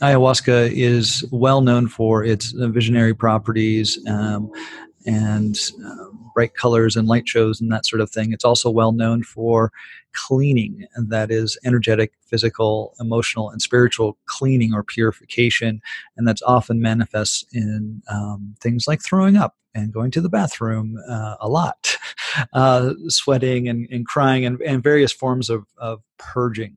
[0.00, 4.50] ayahuasca is well known for its visionary properties um,
[5.06, 8.32] and uh, bright colors and light shows and that sort of thing.
[8.32, 9.72] It's also well known for
[10.12, 15.80] cleaning, and that is energetic, physical, emotional, and spiritual cleaning or purification.
[16.16, 20.98] And that's often manifests in um, things like throwing up and going to the bathroom
[21.08, 21.96] uh, a lot,
[22.52, 26.76] uh, sweating and, and crying, and, and various forms of, of purging.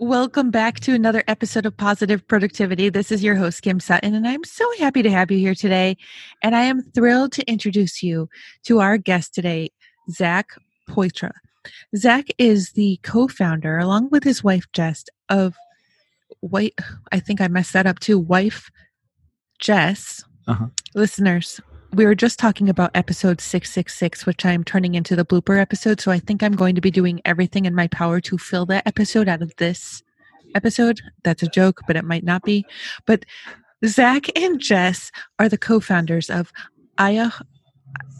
[0.00, 2.88] Welcome back to another episode of Positive Productivity.
[2.88, 5.96] This is your host, Kim Sutton, and I'm so happy to have you here today.
[6.40, 8.28] And I am thrilled to introduce you
[8.62, 9.72] to our guest today,
[10.08, 10.50] Zach
[10.88, 11.32] Poitra.
[11.96, 15.56] Zach is the co founder, along with his wife, Jess, of
[16.38, 16.78] White,
[17.10, 18.70] I think I messed that up too, wife
[19.58, 20.22] Jess.
[20.46, 20.66] Uh-huh.
[20.94, 21.60] Listeners,
[21.92, 26.00] we were just talking about episode 666, which I'm turning into the blooper episode.
[26.00, 28.86] So I think I'm going to be doing everything in my power to fill that
[28.86, 30.02] episode out of this
[30.54, 31.00] episode.
[31.24, 32.66] That's a joke, but it might not be.
[33.06, 33.24] But
[33.86, 36.52] Zach and Jess are the co founders of
[36.98, 37.30] Aya,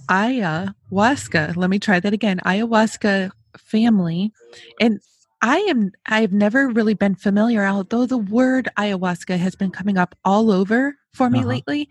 [0.08, 1.56] Ayahuasca.
[1.56, 4.32] Let me try that again Ayahuasca family.
[4.80, 5.00] And
[5.42, 10.16] I am I've never really been familiar, although the word ayahuasca has been coming up
[10.25, 11.48] all over for me uh-huh.
[11.48, 11.89] lately.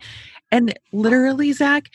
[0.50, 1.90] And literally, Zach,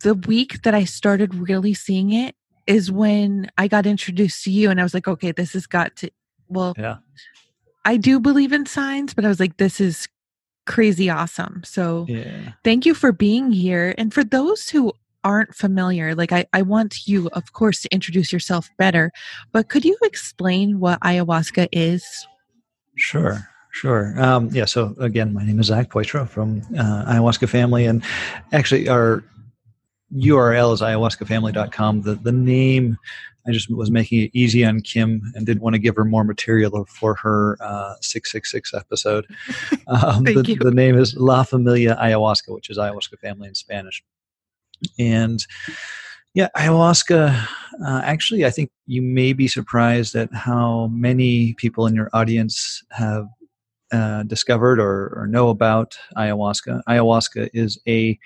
[0.00, 2.34] the week that I started really seeing it
[2.66, 5.96] is when I got introduced to you and I was like, okay, this has got
[5.96, 6.10] to
[6.48, 6.98] well yeah.
[7.84, 10.08] I do believe in signs, but I was like, this is
[10.66, 11.62] crazy awesome.
[11.64, 12.52] So yeah.
[12.62, 13.94] thank you for being here.
[13.96, 14.92] And for those who
[15.24, 19.10] aren't familiar, like I, I want you, of course, to introduce yourself better,
[19.52, 22.26] but could you explain what ayahuasca is?
[22.96, 23.48] Sure.
[23.78, 24.12] Sure.
[24.20, 24.64] Um, yeah.
[24.64, 28.02] So again, my name is Zach Poitra from uh, Ayahuasca Family, and
[28.50, 29.22] actually our
[30.12, 32.02] URL is ayahuascafamily.com.
[32.02, 32.98] The the name
[33.46, 36.24] I just was making it easy on Kim and didn't want to give her more
[36.24, 39.26] material for her uh, 666 episode.
[39.86, 44.02] Um, the, the, name is La Familia Ayahuasca, which is Ayahuasca Family in Spanish.
[44.98, 45.46] And
[46.34, 47.48] yeah, ayahuasca,
[47.86, 52.84] uh, actually, I think you may be surprised at how many people in your audience
[52.90, 53.28] have
[53.92, 56.82] uh, discovered or, or, know about ayahuasca.
[56.88, 58.18] Ayahuasca is a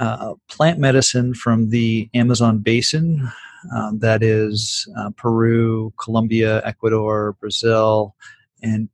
[0.00, 3.30] uh, plant medicine from the Amazon basin
[3.74, 8.16] um, that is uh, Peru, Colombia, Ecuador, Brazil,
[8.62, 8.88] and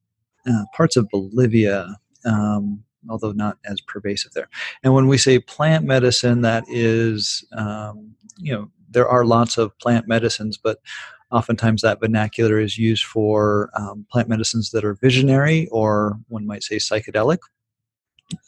[0.47, 1.97] uh, parts of Bolivia.
[2.25, 4.49] Um, although not as pervasive there.
[4.83, 9.77] And when we say plant medicine, that is, um, you know, there are lots of
[9.79, 10.81] plant medicines, but
[11.31, 16.63] oftentimes that vernacular is used for um, plant medicines that are visionary or one might
[16.63, 17.39] say psychedelic.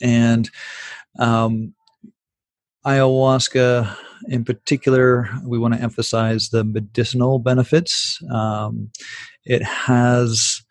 [0.00, 0.50] And
[1.18, 1.74] um,
[2.86, 3.96] ayahuasca,
[4.28, 8.20] in particular, we want to emphasize the medicinal benefits.
[8.32, 8.90] Um,
[9.44, 10.62] it has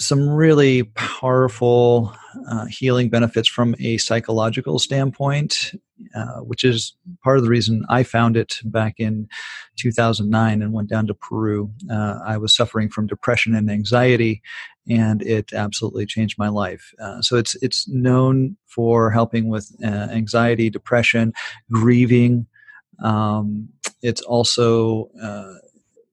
[0.00, 2.14] some really powerful
[2.50, 5.72] uh, healing benefits from a psychological standpoint,
[6.14, 9.28] uh, which is part of the reason I found it back in
[9.76, 11.70] 2009 and went down to Peru.
[11.90, 14.42] Uh, I was suffering from depression and anxiety,
[14.88, 16.92] and it absolutely changed my life.
[17.00, 21.32] Uh, so it's it's known for helping with uh, anxiety, depression,
[21.70, 22.46] grieving.
[23.02, 23.68] Um,
[24.02, 25.54] it's also uh,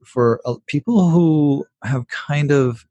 [0.06, 2.86] for people who have kind of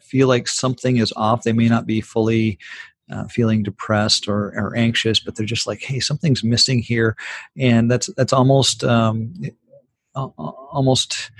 [0.00, 1.42] feel like something is off.
[1.42, 2.58] They may not be fully
[3.10, 7.16] uh, feeling depressed or, or anxious, but they're just like, hey, something's missing here,
[7.56, 9.34] and that's that's almost um,
[10.14, 11.30] almost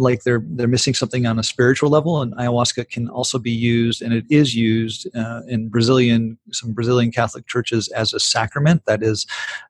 [0.00, 4.02] like they're they're missing something on a spiritual level and ayahuasca can also be used
[4.02, 9.02] and it is used uh, in brazilian some brazilian catholic churches as a sacrament that
[9.02, 9.26] is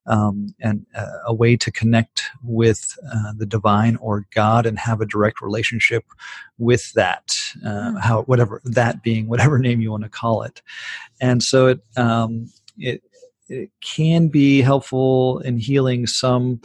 [0.06, 5.00] um, and uh, a way to connect with uh, the divine or god and have
[5.00, 6.04] a direct relationship
[6.58, 7.34] with that
[7.66, 7.96] uh, hmm.
[7.96, 10.62] how whatever that being whatever name you want to call it
[11.20, 13.02] and so it um, it
[13.48, 16.60] it can be helpful in healing some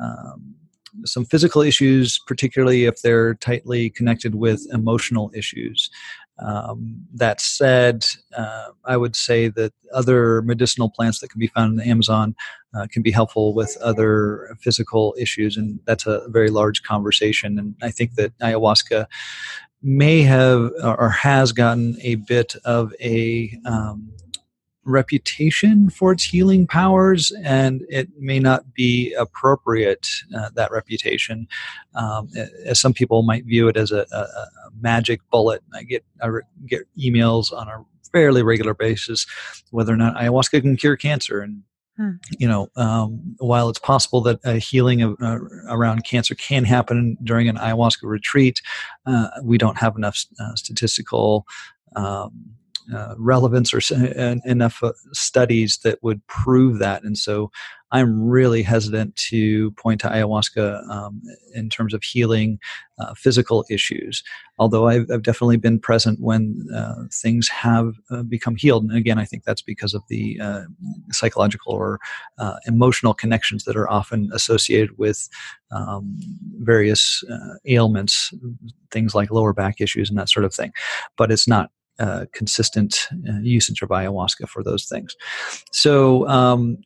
[0.00, 0.54] um,
[1.04, 5.90] some physical issues, particularly if they're tightly connected with emotional issues.
[6.40, 8.04] Um, that said,
[8.36, 12.36] uh, I would say that other medicinal plants that can be found in the Amazon
[12.74, 17.58] uh, can be helpful with other physical issues, and that's a very large conversation.
[17.58, 19.06] And I think that ayahuasca
[19.82, 24.12] may have or has gotten a bit of a um,
[24.88, 31.46] reputation for its healing powers, and it may not be appropriate, uh, that reputation.
[31.94, 32.28] Um,
[32.64, 34.48] as some people might view it as a, a, a
[34.80, 35.62] magic bullet.
[35.74, 36.28] I get, I
[36.66, 39.26] get emails on a fairly regular basis
[39.70, 41.62] whether or not ayahuasca can cure cancer and
[41.98, 42.12] Hmm.
[42.38, 45.38] You know, um, while it's possible that a healing of, uh,
[45.68, 48.62] around cancer can happen during an ayahuasca retreat,
[49.04, 51.44] uh, we don't have enough uh, statistical
[51.96, 52.30] um,
[52.94, 53.80] uh, relevance or
[54.44, 57.02] enough uh, studies that would prove that.
[57.02, 57.50] And so
[57.90, 61.22] I'm really hesitant to point to ayahuasca um,
[61.54, 62.58] in terms of healing
[62.98, 64.22] uh, physical issues.
[64.58, 68.84] Although I've, I've, definitely been present when uh, things have uh, become healed.
[68.84, 70.62] And again, I think that's because of the uh,
[71.12, 72.00] psychological or
[72.66, 75.28] emotional connections that are often associated with
[75.70, 76.18] um,
[76.60, 77.22] various
[77.66, 78.32] ailments,
[78.90, 80.72] things like lower back issues and that sort of thing.
[81.16, 85.16] But it's not uh, consistent uh, usage of ayahuasca for those things.
[85.72, 86.78] So, um,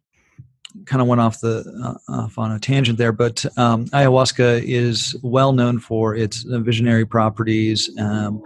[0.86, 5.16] kind of went off the uh, off on a tangent there, but um, ayahuasca is
[5.22, 8.42] well known for its visionary properties um,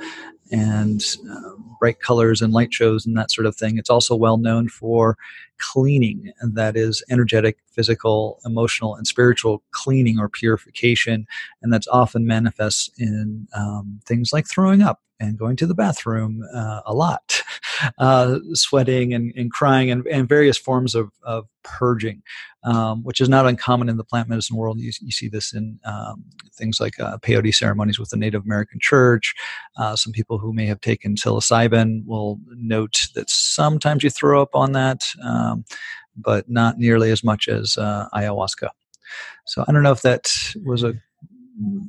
[0.50, 3.78] and uh, bright colors and light shows and that sort of thing.
[3.78, 5.16] It's also well known for
[5.58, 11.26] cleaning, and that is energetic, physical, emotional, and spiritual cleaning or purification,
[11.62, 16.42] and that's often manifests in um, things like throwing up and going to the bathroom
[16.54, 17.42] uh, a lot,
[17.98, 22.22] uh, sweating and, and crying, and, and, various forms of, of purging,
[22.64, 24.78] um, which is not uncommon in the plant medicine world.
[24.78, 26.24] You, you see this in um,
[26.54, 29.34] things like uh, peyote ceremonies with the Native American Church.
[29.76, 34.54] Uh, some people who may have taken psilocybin will note that sometimes you throw up
[34.54, 35.64] on that, um,
[36.16, 38.68] but not nearly as much as uh, ayahuasca.
[39.46, 40.28] So I don't know if that
[40.64, 40.94] was a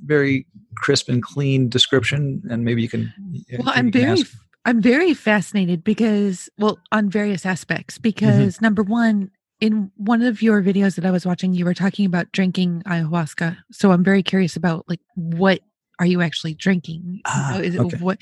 [0.05, 3.13] very crisp and clean description, and maybe you can.
[3.59, 4.21] Well, I'm very.
[4.21, 4.35] Ask.
[4.65, 7.95] I'm very fascinated because, well, on various aspects.
[7.95, 8.01] Mm-hmm.
[8.01, 8.65] Because mm-hmm.
[8.65, 12.31] number one, in one of your videos that I was watching, you were talking about
[12.31, 13.57] drinking ayahuasca.
[13.71, 15.61] So I'm very curious about like what
[15.99, 17.21] are you actually drinking?
[17.25, 17.97] Ah, is it okay.
[17.97, 18.21] what?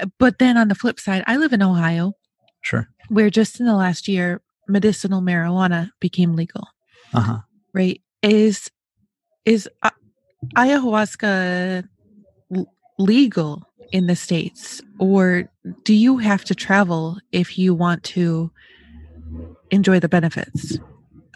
[0.00, 2.14] Uh, but then on the flip side, I live in Ohio.
[2.62, 2.88] Sure.
[3.08, 6.68] Where just in the last year, medicinal marijuana became legal.
[7.12, 7.38] Uh huh.
[7.74, 8.00] Right?
[8.22, 8.70] Is
[9.44, 9.90] is uh,
[10.56, 11.88] ayahuasca
[12.98, 15.50] legal in the states or
[15.84, 18.50] do you have to travel if you want to
[19.70, 20.78] enjoy the benefits?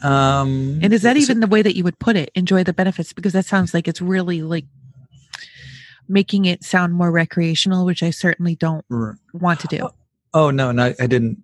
[0.03, 3.13] Um and is that even the way that you would put it enjoy the benefits?
[3.13, 4.67] Because that sounds like it's really like
[6.09, 8.85] making it sound more recreational which i certainly don't
[9.33, 9.79] want to do.
[9.85, 9.95] oh,
[10.35, 11.43] oh no no i didn't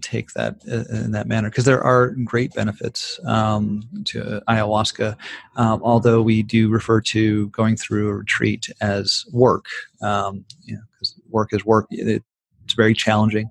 [0.00, 5.16] take that uh, in that manner because there are great benefits um, to ayahuasca
[5.56, 9.66] um, although we do refer to going through a retreat as work
[10.02, 11.86] um, you know, because work is work.
[11.90, 13.50] It's very challenging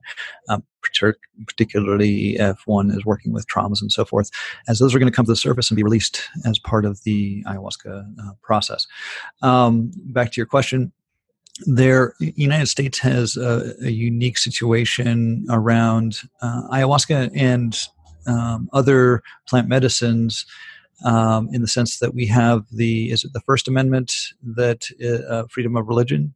[0.50, 0.64] um,
[1.48, 4.30] particularly if one is working with traumas and so forth
[4.68, 7.04] as those are going to come to the surface and be released as part of
[7.04, 8.88] the ayahuasca uh, process.
[9.42, 10.92] Um, back to your question
[11.66, 17.88] there united states has a, a unique situation around uh, ayahuasca and
[18.28, 20.46] um, other plant medicines
[21.04, 24.14] um, in the sense that we have the is it the first amendment
[24.44, 24.86] that
[25.30, 26.34] uh, freedom of religion?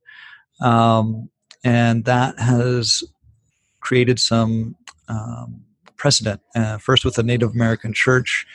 [0.61, 1.29] Um,
[1.63, 3.03] and that has
[3.81, 4.75] created some
[5.07, 5.61] um,
[5.97, 8.45] precedent uh, first with the native american church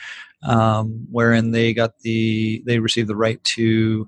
[0.43, 4.07] um, wherein they got the they received the right to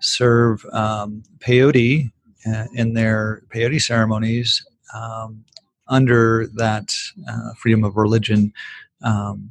[0.00, 2.10] serve um, peyote
[2.46, 5.44] uh, in their peyote ceremonies um,
[5.88, 6.94] under that
[7.28, 8.52] uh, freedom of religion.
[9.02, 9.50] Um,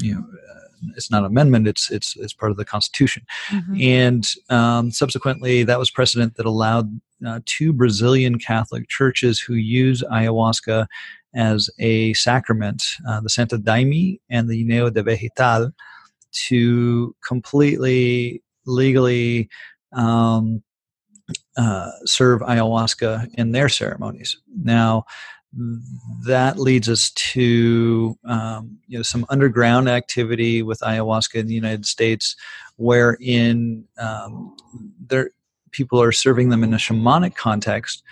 [0.00, 3.24] you know, uh, it's not an amendment; it's it's it's part of the Constitution.
[3.48, 3.80] Mm-hmm.
[3.80, 10.02] And um, subsequently, that was precedent that allowed uh, two Brazilian Catholic churches who use
[10.12, 10.86] ayahuasca
[11.34, 15.72] as a sacrament, uh, the Santo Daime and the União do Vegetal,
[16.48, 19.48] to completely legally
[19.94, 20.62] um,
[21.56, 24.36] uh, serve ayahuasca in their ceremonies.
[24.62, 25.04] Now,
[26.26, 31.86] that leads us to um, you know some underground activity with ayahuasca in the United
[31.86, 32.36] States,
[32.76, 34.56] wherein um,
[35.06, 35.30] there
[35.70, 38.02] people are serving them in a shamanic context,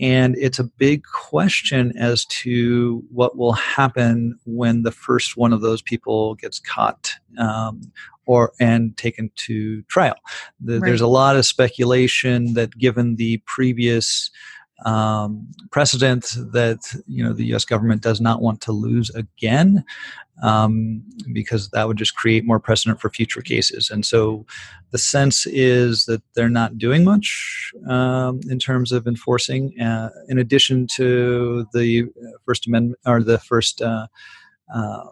[0.00, 5.60] and it's a big question as to what will happen when the first one of
[5.60, 7.80] those people gets caught um,
[8.26, 10.16] or and taken to trial.
[10.60, 10.86] The, right.
[10.86, 14.30] There's a lot of speculation that given the previous
[14.84, 17.64] um, precedent that you know the U.S.
[17.64, 19.84] government does not want to lose again,
[20.42, 23.90] um, because that would just create more precedent for future cases.
[23.90, 24.46] And so,
[24.90, 29.80] the sense is that they're not doing much um, in terms of enforcing.
[29.80, 32.08] Uh, in addition to the
[32.44, 33.82] First Amendment or the first.
[33.82, 34.06] Uh,
[34.72, 35.04] uh,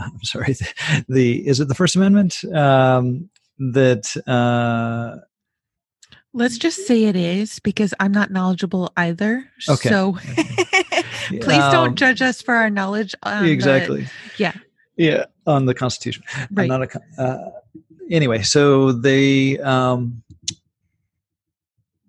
[0.00, 0.54] I'm sorry.
[0.54, 5.20] The, the, is it the First Amendment um, that uh,
[6.36, 9.44] Let's just say it is because I'm not knowledgeable either.
[9.68, 9.88] Okay.
[9.88, 10.12] So
[11.40, 13.14] please Um, don't judge us for our knowledge.
[13.22, 14.06] On the- exactly.
[14.36, 14.52] yeah.
[14.98, 16.22] Yeah, on the Constitution.
[16.34, 16.68] I'm Right.
[16.68, 17.00] not a.
[17.20, 17.50] Uh,
[18.10, 20.22] anyway, so they um,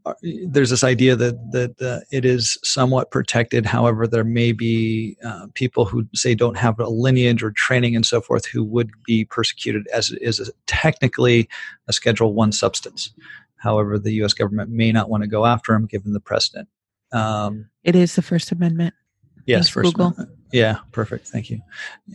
[0.05, 3.65] are- there's this idea that that uh, it is somewhat protected.
[3.65, 8.05] However, there may be uh, people who say don't have a lineage or training and
[8.05, 11.50] so forth who would be persecuted as it is a, technically
[11.88, 13.13] a Schedule One substance.
[13.57, 14.33] However, the U.S.
[14.33, 16.67] government may not want to go after them given the precedent.
[17.11, 18.93] Um, It is the First Amendment.
[19.45, 20.07] Yes, Thanks, First Google.
[20.07, 20.29] Amendment.
[20.51, 21.27] Yeah, perfect.
[21.27, 21.61] Thank you.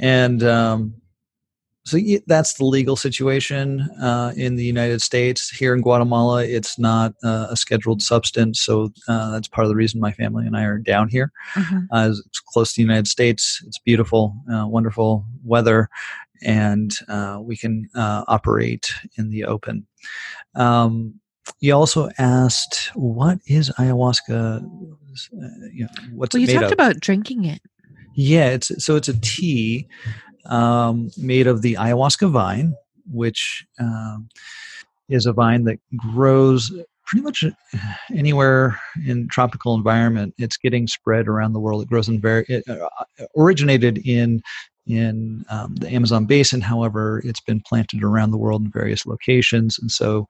[0.00, 0.94] And um,
[1.84, 5.50] so that's the legal situation uh, in the United States.
[5.50, 9.74] Here in Guatemala, it's not uh, a scheduled substance, so uh, that's part of the
[9.76, 11.32] reason my family and I are down here.
[11.54, 11.88] Mhm.
[11.90, 13.62] Uh, it's close to the United States.
[13.66, 15.88] It's beautiful, uh, wonderful weather,
[16.42, 19.86] and uh, we can uh, operate in the open.
[20.54, 21.14] Um,
[21.60, 24.62] you also asked, "What is ayahuasca?
[25.72, 27.60] You know, what's Well, you talked of?" about drinking it.
[28.14, 29.88] Yeah, it's so it's a tea
[30.46, 32.74] um, made of the ayahuasca vine,
[33.10, 34.28] which um,
[35.08, 36.72] is a vine that grows
[37.06, 37.44] pretty much
[38.14, 40.34] anywhere in tropical environment.
[40.38, 41.82] It's getting spread around the world.
[41.82, 42.88] It grows in very it uh,
[43.36, 44.42] originated in
[44.86, 46.60] in um, the Amazon basin.
[46.60, 50.26] However, it's been planted around the world in various locations, and so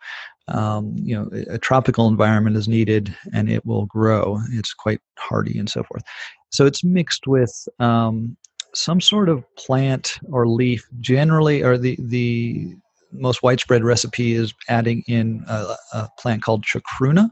[0.49, 4.39] um, you know a, tropical environment is needed, and it will grow.
[4.51, 6.03] It's quite hardy and so forth.
[6.51, 8.37] So it's mixed with um,
[8.75, 10.87] some sort of plant or leaf.
[11.01, 12.75] Generally, or the the
[13.13, 17.31] most widespread recipe is adding in a, a plant called chacruna.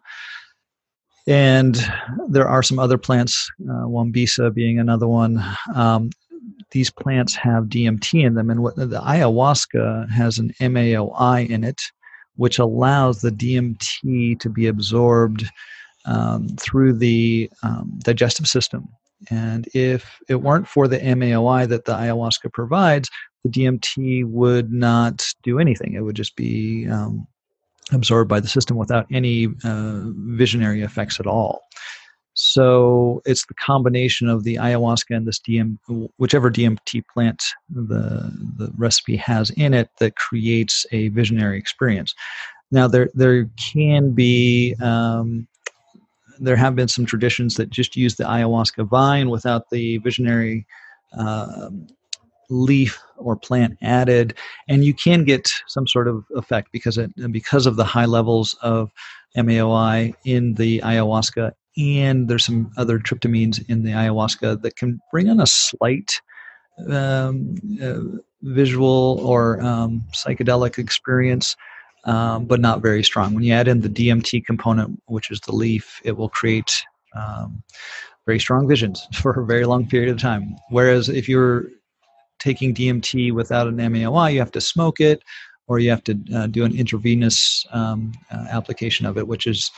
[1.26, 1.78] And
[2.28, 5.42] there are some other plants, uh, Wambisa being another one.
[5.74, 6.10] Um,
[6.70, 11.80] these plants have DMT in them, and what the ayahuasca has an MAOI in it,
[12.36, 15.44] which allows the DMT to be absorbed
[16.06, 18.88] um, through the um, digestive system.
[19.28, 23.10] And if it weren't for the MAOI that the ayahuasca provides,
[23.44, 25.94] the DMT would not do anything.
[25.94, 27.26] It would just be um,
[27.92, 31.62] absorbed by the system without any uh, visionary effects at all.
[32.42, 35.76] So it's the combination of the ayahuasca and this DM,
[36.16, 42.14] whichever DMT plant the the recipe has in it, that creates a visionary experience.
[42.70, 45.46] Now there there can be um,
[46.38, 50.66] there have been some traditions that just use the ayahuasca vine without the visionary
[51.18, 51.88] um,
[52.48, 54.34] leaf or plant added,
[54.66, 58.56] and you can get some sort of effect because it because of the high levels
[58.62, 58.90] of
[59.36, 65.28] MAOI in the ayahuasca, and there's some other tryptamines in the ayahuasca that can bring
[65.28, 66.20] on a slight
[66.88, 68.00] um, uh,
[68.42, 71.56] visual or um, psychedelic experience.
[72.06, 73.34] Um, but not very strong.
[73.34, 76.82] When you add in the DMT component, which is the leaf, it will create
[77.14, 77.62] um,
[78.24, 80.56] very strong visions for a very long period of time.
[80.70, 81.66] Whereas if you're
[82.38, 85.22] taking DMT without an MAOI, you have to smoke it
[85.66, 89.70] or you have to uh, do an intravenous um, uh, application of it, which is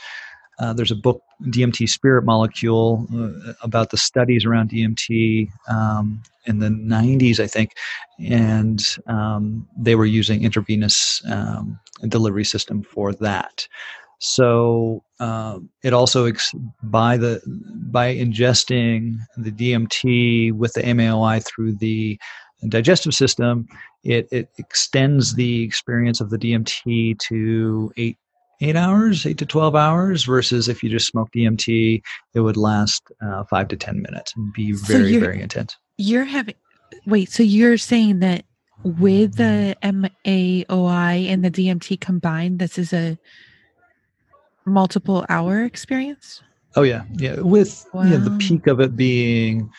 [0.59, 6.59] uh, there's a book, DMT Spirit Molecule, uh, about the studies around DMT um, in
[6.59, 7.71] the 90s, I think,
[8.19, 13.67] and um, they were using intravenous um, delivery system for that.
[14.19, 17.41] So uh, it also ex- by the
[17.91, 22.17] by ingesting the DMT with the MAOI through the
[22.69, 23.67] digestive system,
[24.03, 28.17] it, it extends the experience of the DMT to eight
[28.63, 32.01] eight hours, eight to twelve hours, versus if you just smoke DMT,
[32.33, 35.75] it would last uh, five to ten minutes and be very you're- very intense.
[35.97, 36.55] You're having,
[37.05, 38.45] wait, so you're saying that
[38.83, 43.17] with the MAOI and the DMT combined, this is a
[44.65, 46.41] multiple hour experience?
[46.75, 47.39] Oh yeah, yeah.
[47.39, 49.69] With yeah, the peak of it being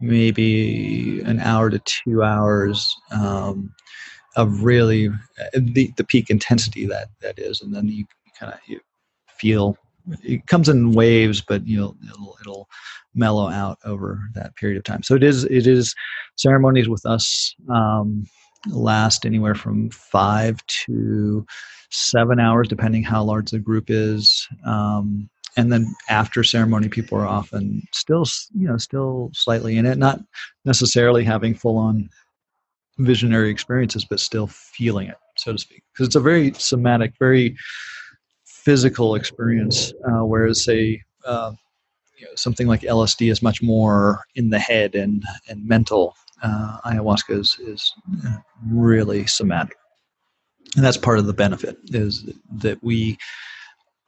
[0.00, 3.72] maybe an hour to two hours um,
[4.36, 8.04] of really uh, the the peak intensity that that is, and then you
[8.38, 8.80] kind of you
[9.28, 9.76] feel
[10.22, 12.68] it comes in waves, but you'll it'll, it'll
[13.14, 15.02] mellow out over that period of time.
[15.02, 15.94] So it is it is
[16.36, 18.26] ceremonies with us um,
[18.68, 21.46] last anywhere from five to
[21.90, 24.46] seven hours, depending how large the group is.
[24.64, 28.24] Um, and then after ceremony, people are often still,
[28.54, 30.20] you know, still slightly in it, not
[30.64, 32.10] necessarily having full on
[32.98, 35.84] visionary experiences, but still feeling it, so to speak.
[35.92, 37.56] Because it's a very somatic, very
[38.64, 41.52] physical experience, uh, whereas, say, uh,
[42.18, 46.14] you know, something like LSD is much more in the head and, and mental.
[46.42, 47.92] Uh, ayahuasca is, is
[48.26, 48.36] uh,
[48.68, 49.76] really somatic.
[50.76, 53.16] And that's part of the benefit is that we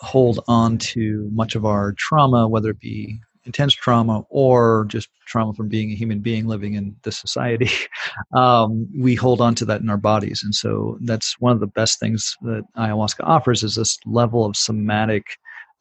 [0.00, 5.54] hold on to much of our trauma, whether it be intense trauma or just trauma
[5.54, 7.70] from being a human being living in this society,
[8.34, 10.42] um, we hold on to that in our bodies.
[10.44, 14.56] And so that's one of the best things that ayahuasca offers is this level of
[14.56, 15.38] somatic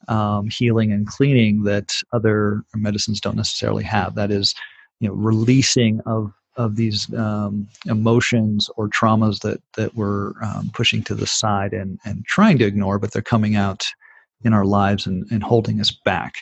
[0.08, 4.16] um, healing and cleaning that other medicines don't necessarily have.
[4.16, 4.54] That is,
[5.00, 11.04] you know, releasing of of these um, emotions or traumas that that we're um, pushing
[11.04, 13.86] to the side and and trying to ignore, but they're coming out
[14.44, 16.36] in our lives and, and holding us back.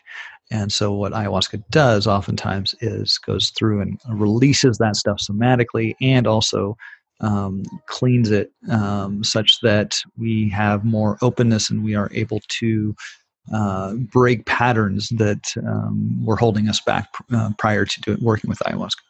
[0.51, 6.27] And so, what ayahuasca does oftentimes is goes through and releases that stuff somatically and
[6.27, 6.77] also
[7.21, 12.95] um, cleans it um, such that we have more openness and we are able to
[13.53, 18.59] uh, break patterns that um, were holding us back uh, prior to doing, working with
[18.59, 19.01] ayahuasca.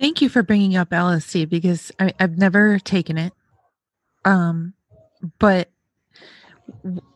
[0.00, 3.32] Thank you for bringing up LSD because I, have never taken it.
[4.24, 4.74] Um,
[5.38, 5.70] but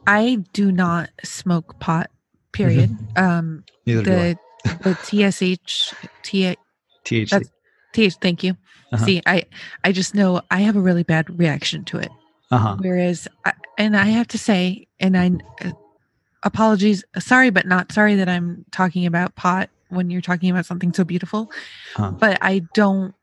[0.07, 2.11] I do not smoke pot.
[2.57, 2.91] Period.
[2.91, 3.25] Mm-hmm.
[3.25, 4.39] Um, Neither the
[4.83, 4.95] the
[5.31, 6.57] TSH T
[7.05, 7.51] THC.
[7.93, 8.15] TH.
[8.17, 8.57] Thank you.
[8.93, 9.05] Uh-huh.
[9.05, 9.45] See, I
[9.85, 12.11] I just know I have a really bad reaction to it.
[12.51, 12.77] Uh-huh.
[12.79, 15.33] Whereas, I, and I have to say, and I
[15.65, 15.73] uh,
[16.45, 20.93] apologies, sorry, but not sorry that I'm talking about pot when you're talking about something
[20.93, 21.51] so beautiful.
[21.95, 22.13] Huh.
[22.13, 23.15] But I don't.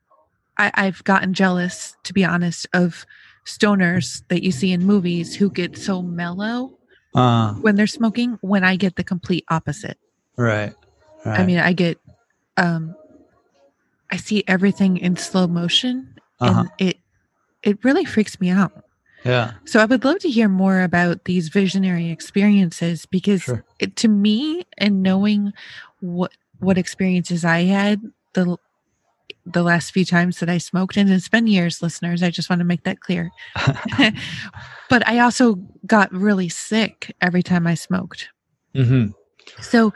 [0.58, 3.06] I, I've gotten jealous, to be honest, of
[3.46, 6.78] stoners that you see in movies who get so mellow
[7.16, 9.98] uh, when they're smoking when i get the complete opposite
[10.38, 10.74] right,
[11.26, 11.40] right.
[11.40, 11.98] i mean i get
[12.58, 12.96] um
[14.12, 16.62] i see everything in slow motion uh-huh.
[16.62, 16.98] and it
[17.62, 18.72] it really freaks me out
[19.24, 23.64] yeah so i would love to hear more about these visionary experiences because sure.
[23.80, 25.54] it, to me and knowing
[26.00, 28.02] what what experiences i had
[28.34, 28.58] the
[29.46, 32.24] the last few times that I smoked, and it's been years, listeners.
[32.24, 33.32] I just want to make that clear.
[34.90, 38.30] but I also got really sick every time I smoked.
[38.76, 39.12] Mm-hmm.
[39.62, 39.94] So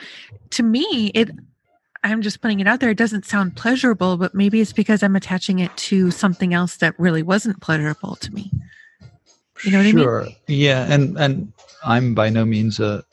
[0.52, 1.30] to me, it
[2.04, 2.92] I'm just putting it out there.
[2.92, 6.98] It doesn't sound pleasurable, but maybe it's because I'm attaching it to something else that
[7.00, 8.52] really wasn't pleasurable to me.
[9.64, 10.22] You know what sure.
[10.22, 10.36] I mean?
[10.48, 13.04] Yeah, and and I'm by no means a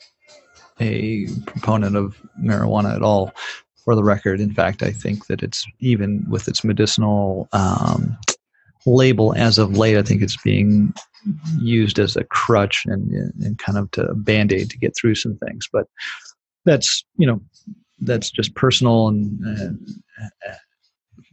[0.79, 3.33] a proponent of marijuana at all
[3.85, 4.41] for the record.
[4.41, 8.17] In fact, I think that it's even with its medicinal um,
[8.85, 10.93] label as of late, I think it's being
[11.59, 15.37] used as a crutch and, and kind of to band aid to get through some
[15.37, 15.69] things.
[15.71, 15.87] But
[16.65, 17.39] that's, you know,
[18.01, 19.39] that's just personal and,
[20.21, 20.53] uh,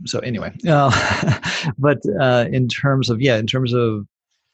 [0.05, 1.39] so anyway, uh,
[1.79, 4.07] but uh, in terms of yeah, in terms of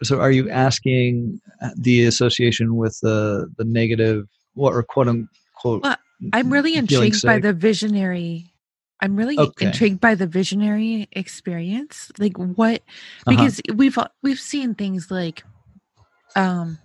[0.03, 1.41] so are you asking
[1.77, 5.97] the association with the the negative what or quote unquote well,
[6.33, 8.53] I'm really intrigued by the visionary.
[9.01, 9.67] I'm really okay.
[9.67, 12.11] intrigued by the visionary experience.
[12.19, 12.83] Like what
[13.27, 13.31] uh-huh.
[13.31, 13.77] because uh-huh.
[13.77, 15.45] we've we've seen things like
[16.35, 16.79] um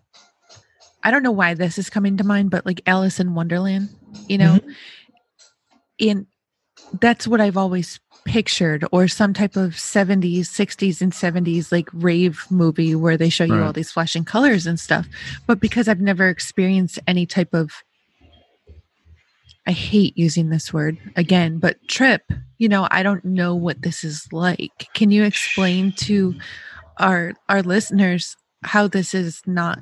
[1.03, 3.89] I don't know why this is coming to mind, but like Alice in Wonderland,
[4.27, 4.55] you know?
[4.55, 6.09] Mm-hmm.
[6.09, 6.27] And
[7.01, 12.45] that's what I've always pictured or some type of 70s 60s and 70s like rave
[12.49, 13.65] movie where they show you right.
[13.65, 15.05] all these flashing colors and stuff
[15.45, 17.83] but because i've never experienced any type of
[19.65, 22.21] I hate using this word again, but trip,
[22.57, 24.89] you know, I don't know what this is like.
[24.93, 26.35] Can you explain to
[26.99, 29.79] our our listeners how this is not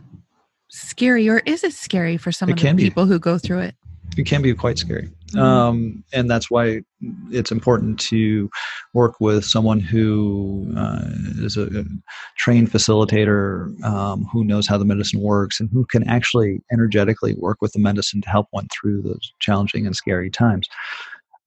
[0.69, 3.09] scary or is it scary for some it of the people be.
[3.09, 3.75] who go through it?
[4.17, 5.09] It can be quite scary.
[5.31, 5.39] Mm-hmm.
[5.39, 6.81] Um, and that's why
[7.31, 8.49] it's important to
[8.93, 11.03] work with someone who uh,
[11.39, 11.83] is a, a,
[12.37, 17.57] trained facilitator um, who knows how the medicine works and who can actually energetically work
[17.61, 20.67] with the medicine to help one through those challenging and scary times.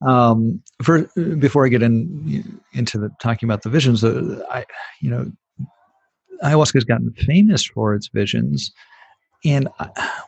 [0.07, 1.03] Um, for
[1.39, 4.65] before I get in into the talking about the visions, uh, I
[5.01, 5.31] you know
[6.43, 8.73] ayahuasca has gotten famous for its visions
[9.45, 9.69] and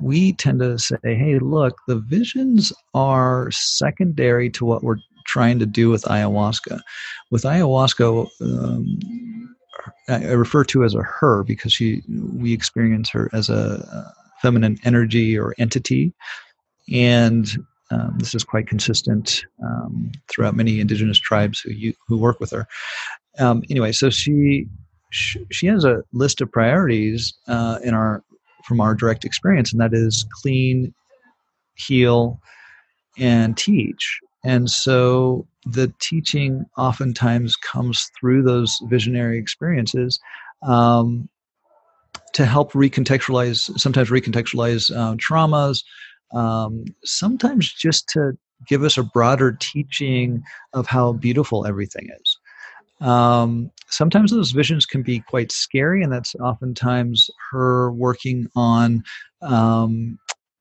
[0.00, 5.66] we tend to say, hey, look, the visions are secondary to what we're trying to
[5.66, 6.80] do with ayahuasca.
[7.30, 9.56] With ayahuasca, um,
[10.08, 12.02] I refer to as a her because she
[12.34, 16.12] we experience her as a feminine energy or entity,
[16.92, 17.48] and
[17.90, 22.50] um, this is quite consistent um, throughout many indigenous tribes who you, who work with
[22.50, 22.66] her.
[23.38, 24.66] Um, anyway, so she
[25.10, 28.22] she has a list of priorities uh, in our
[28.66, 30.92] from our direct experience, and that is clean,
[31.74, 32.40] heal,
[33.18, 34.20] and teach.
[34.44, 40.20] And so the teaching oftentimes comes through those visionary experiences
[40.62, 41.28] um,
[42.34, 45.82] to help recontextualize, sometimes recontextualize uh, traumas,
[46.34, 48.36] um, sometimes just to
[48.68, 52.38] give us a broader teaching of how beautiful everything is.
[53.06, 59.02] Um, sometimes those visions can be quite scary, and that's oftentimes her working on
[59.42, 60.18] um,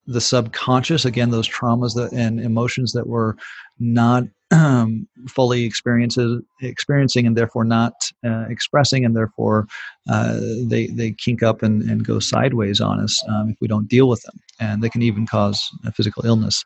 [0.08, 3.34] the subconscious again those traumas that and emotions that we're
[3.80, 9.68] not um, fully experiencing and therefore not uh, expressing and therefore
[10.10, 13.88] uh, they they kink up and, and go sideways on us um, if we don't
[13.88, 14.40] deal with them.
[14.60, 15.62] And they can even cause
[15.94, 16.64] physical illness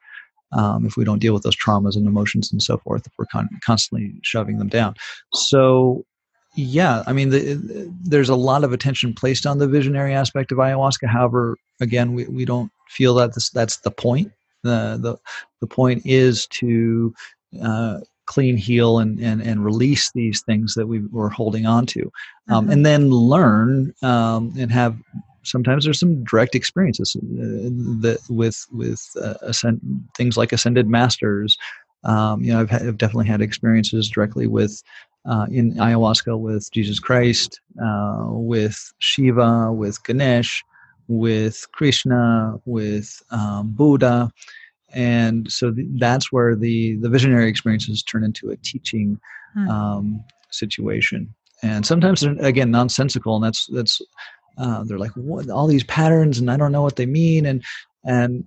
[0.52, 3.26] um, if we don't deal with those traumas and emotions and so forth if we're
[3.26, 4.96] con- constantly shoving them down.
[5.34, 6.06] So
[6.56, 10.58] yeah i mean the, there's a lot of attention placed on the visionary aspect of
[10.58, 11.08] ayahuasca.
[11.08, 14.32] However again we, we don't feel that this, that's the point.
[14.64, 15.18] The, the
[15.62, 17.14] the point is to
[17.64, 22.12] uh, clean heal and, and and release these things that we were holding on to
[22.50, 22.72] um, mm-hmm.
[22.74, 24.98] and then learn um, and have
[25.44, 27.22] sometimes there's some direct experiences uh,
[28.02, 29.80] that with with uh, ascend,
[30.18, 31.58] things like ascended masters.
[32.04, 34.82] Um, you know I've, I've, definitely had experiences directly with
[35.26, 40.64] uh, in ayahuasca with Jesus Christ, uh, with Shiva, with Ganesh,
[41.08, 44.32] with Krishna, with um, Buddha,
[44.94, 49.20] and so th- that's where the the visionary experiences turn into a teaching
[49.54, 49.70] hmm.
[49.70, 51.34] um, situation.
[51.62, 54.02] And sometimes they're again nonsensical, and that's that's
[54.58, 57.64] uh, they're like what all these patterns, and I don't know what they mean, and
[58.06, 58.46] and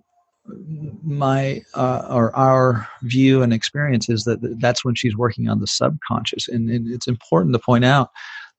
[1.05, 5.67] my uh, or our view and experience is that that's when she's working on the
[5.67, 6.49] subconscious.
[6.49, 8.11] And, and it's important to point out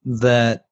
[0.06, 0.66] that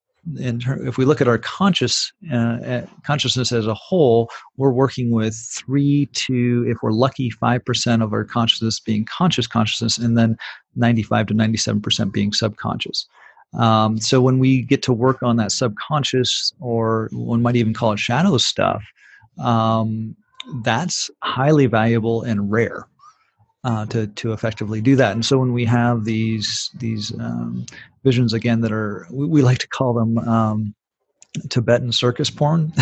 [0.59, 5.35] ter- if we look at our conscious uh, consciousness as a whole we're working with
[5.35, 10.37] 3 to if we're lucky 5% of our consciousness being conscious consciousness and then
[10.75, 13.07] 95 to 97% being subconscious.
[13.53, 17.91] Um, so when we get to work on that subconscious or one might even call
[17.91, 18.83] it shadow stuff
[19.39, 20.15] um,
[20.63, 22.87] that's highly valuable and rare
[23.63, 25.13] uh, to to effectively do that.
[25.13, 27.65] And so when we have these these um,
[28.03, 30.75] visions again that are we, we, like to call them um,
[31.49, 32.73] Tibetan circus porn,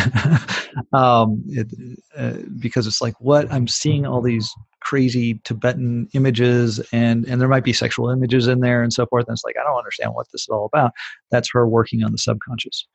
[0.93, 1.67] um, it,
[2.15, 7.49] uh, because it's like what I'm seeing all these crazy Tibetan images and and there
[7.49, 9.27] might be sexual images in there and so forth.
[9.27, 10.93] And it's like I don't understand what this is all about.
[11.29, 12.87] That's her working on the subconscious.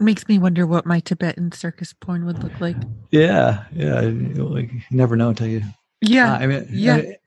[0.00, 2.76] Makes me wonder what my Tibetan circus porn would look like.
[3.10, 4.00] Yeah, yeah.
[4.00, 5.62] Like you never know until you.
[6.00, 6.96] Yeah, uh, I mean, yeah.
[6.96, 7.20] And, it,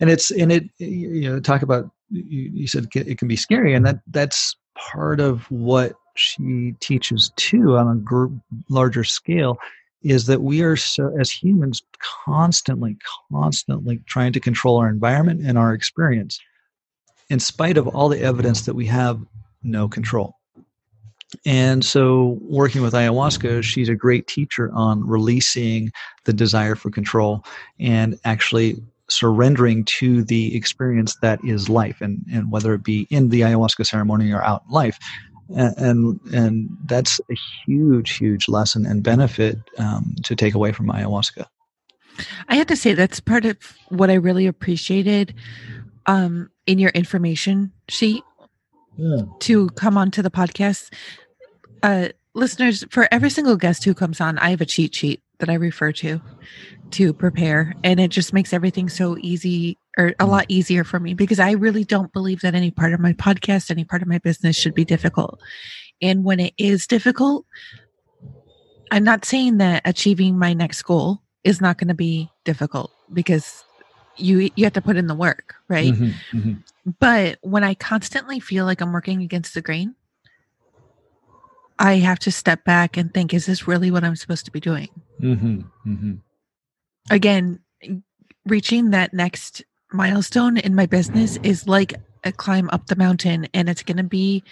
[0.00, 3.74] and, it's and it you know talk about you, you said it can be scary,
[3.74, 8.32] and that that's part of what she teaches too on a group,
[8.68, 9.58] larger scale
[10.02, 11.82] is that we are so as humans
[12.24, 12.96] constantly
[13.32, 16.38] constantly trying to control our environment and our experience
[17.28, 19.20] in spite of all the evidence that we have
[19.62, 20.35] no control
[21.44, 25.90] and so, working with ayahuasca, she's a great teacher on releasing
[26.24, 27.44] the desire for control
[27.80, 28.76] and actually
[29.08, 33.86] surrendering to the experience that is life, and, and whether it be in the ayahuasca
[33.86, 34.98] ceremony or out in life.
[35.54, 40.88] And, and, and that's a huge, huge lesson and benefit um, to take away from
[40.88, 41.46] ayahuasca.
[42.48, 43.56] I have to say, that's part of
[43.88, 45.34] what I really appreciated
[46.06, 48.24] um, in your information sheet
[48.96, 49.22] yeah.
[49.40, 50.92] to come onto the podcast.
[51.82, 55.48] Uh, listeners, for every single guest who comes on, I have a cheat sheet that
[55.48, 56.20] I refer to
[56.92, 61.14] to prepare, and it just makes everything so easy or a lot easier for me
[61.14, 64.18] because I really don't believe that any part of my podcast, any part of my
[64.18, 65.40] business should be difficult.
[66.00, 67.46] And when it is difficult,
[68.90, 73.64] I'm not saying that achieving my next goal is not going to be difficult because
[74.16, 75.92] you you have to put in the work, right?
[75.92, 76.52] Mm-hmm, mm-hmm.
[77.00, 79.96] But when I constantly feel like I'm working against the grain,
[81.78, 84.60] I have to step back and think, is this really what I'm supposed to be
[84.60, 84.88] doing?
[85.20, 86.14] Mm-hmm, mm-hmm.
[87.10, 87.60] Again,
[88.46, 91.94] reaching that next milestone in my business is like
[92.24, 94.42] a climb up the mountain, and it's going to be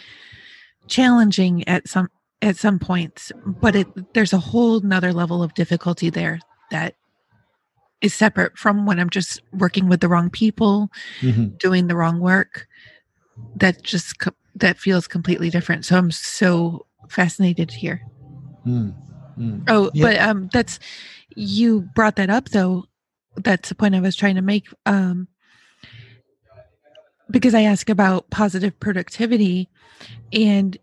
[0.86, 2.10] challenging at some
[2.42, 6.38] at some points, but it, there's a whole nother level of difficulty there
[6.70, 6.94] that
[8.04, 10.90] is separate from when I'm just working with the wrong people,
[11.20, 11.56] mm-hmm.
[11.58, 12.68] doing the wrong work.
[13.56, 14.22] That just
[14.54, 15.86] that feels completely different.
[15.86, 18.02] So I'm so fascinated here.
[18.66, 18.94] Mm.
[19.38, 19.64] Mm.
[19.68, 20.04] Oh, yeah.
[20.04, 20.78] but um, that's
[21.34, 22.84] you brought that up though.
[23.36, 24.68] That's the point I was trying to make.
[24.86, 25.26] Um,
[27.30, 29.70] because I ask about positive productivity,
[30.32, 30.76] and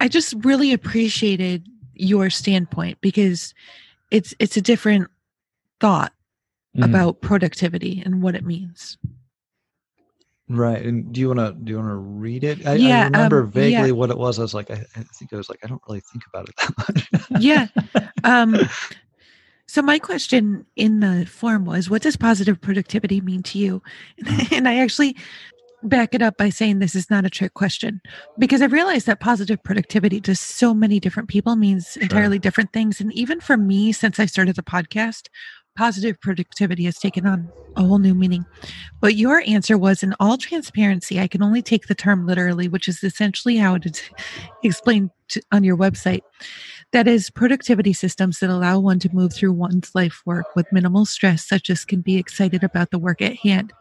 [0.00, 3.54] I just really appreciated your standpoint because
[4.10, 5.08] it's it's a different
[5.82, 6.12] thought
[6.76, 6.84] Mhm.
[6.84, 8.96] about productivity and what it means.
[10.48, 10.82] Right.
[10.84, 12.66] And do you want to do you want to read it?
[12.66, 13.90] I, Yeah, I remember um, vaguely yeah.
[13.92, 14.38] what it was.
[14.38, 16.56] I was like, I, I think I was like, I don't really think about it
[16.58, 17.42] that much.
[17.42, 17.66] Yeah.
[18.24, 18.56] Um,
[19.66, 23.82] so my question in the form was, what does positive productivity mean to you?
[24.52, 25.16] And I actually
[25.84, 28.00] back it up by saying this is not a trick question
[28.38, 33.00] because I realized that positive productivity to so many different people means entirely different things.
[33.00, 35.28] And even for me, since I started the podcast,
[35.76, 38.44] positive productivity has taken on a whole new meaning.
[39.00, 42.88] But your answer was in all transparency, I can only take the term literally, which
[42.88, 44.02] is essentially how it is
[44.62, 46.20] explained to, on your website.
[46.92, 51.06] That is productivity systems that allow one to move through one's life work with minimal
[51.06, 53.72] stress, such as can be excited about the work at hand.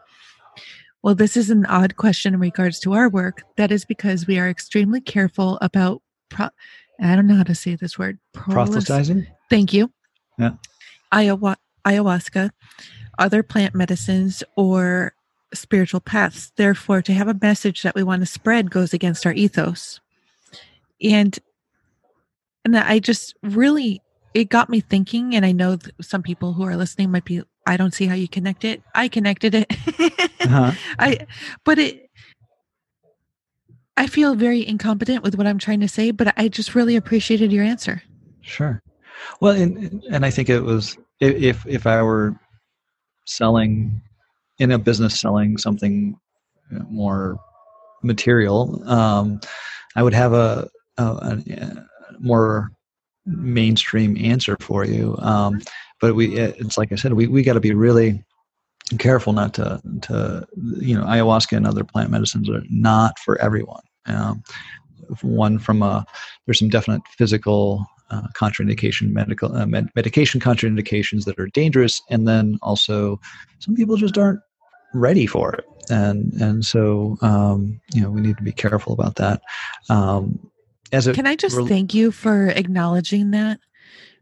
[1.03, 3.43] Well, this is an odd question in regards to our work.
[3.57, 6.49] That is because we are extremely careful about, pro-
[7.01, 8.19] I don't know how to say this word.
[8.35, 9.27] prolis- Proselytizing?
[9.49, 9.91] Thank you.
[10.37, 10.51] Yeah.
[11.11, 12.51] Ayahu- ayahuasca,
[13.19, 15.13] other plant medicines, or
[15.53, 16.51] spiritual paths.
[16.55, 19.99] Therefore, to have a message that we want to spread goes against our ethos.
[21.01, 21.37] And
[22.63, 24.01] and I just really
[24.33, 27.77] it got me thinking and I know some people who are listening might be I
[27.77, 28.81] don't see how you connect it.
[28.95, 29.71] I connected it.
[30.41, 30.71] Uh-huh.
[30.97, 31.27] I
[31.63, 32.09] but it
[33.95, 37.51] I feel very incompetent with what I'm trying to say, but I just really appreciated
[37.51, 38.01] your answer.
[38.41, 38.81] Sure.
[39.39, 42.35] Well, and and I think it was if if I were
[43.25, 44.01] selling
[44.59, 46.19] in a business selling something
[46.89, 47.39] more
[48.03, 49.39] material, um,
[49.95, 51.87] I would have a, a, a
[52.19, 52.71] more
[53.25, 55.15] mainstream answer for you.
[55.19, 55.61] Um,
[55.99, 58.23] but we, it's like I said, we we got to be really
[58.97, 60.45] careful not to to
[60.79, 63.83] you know ayahuasca and other plant medicines are not for everyone.
[64.07, 64.43] Um,
[65.21, 66.05] one from a
[66.45, 72.27] there's some definite physical uh, contraindication medical uh, med- medication contraindications that are dangerous and
[72.27, 73.19] then also
[73.59, 74.39] some people just aren't
[74.93, 79.15] ready for it and and so um, you know we need to be careful about
[79.15, 79.41] that
[79.89, 80.37] um,
[80.91, 83.59] as Can I just rel- thank you for acknowledging that?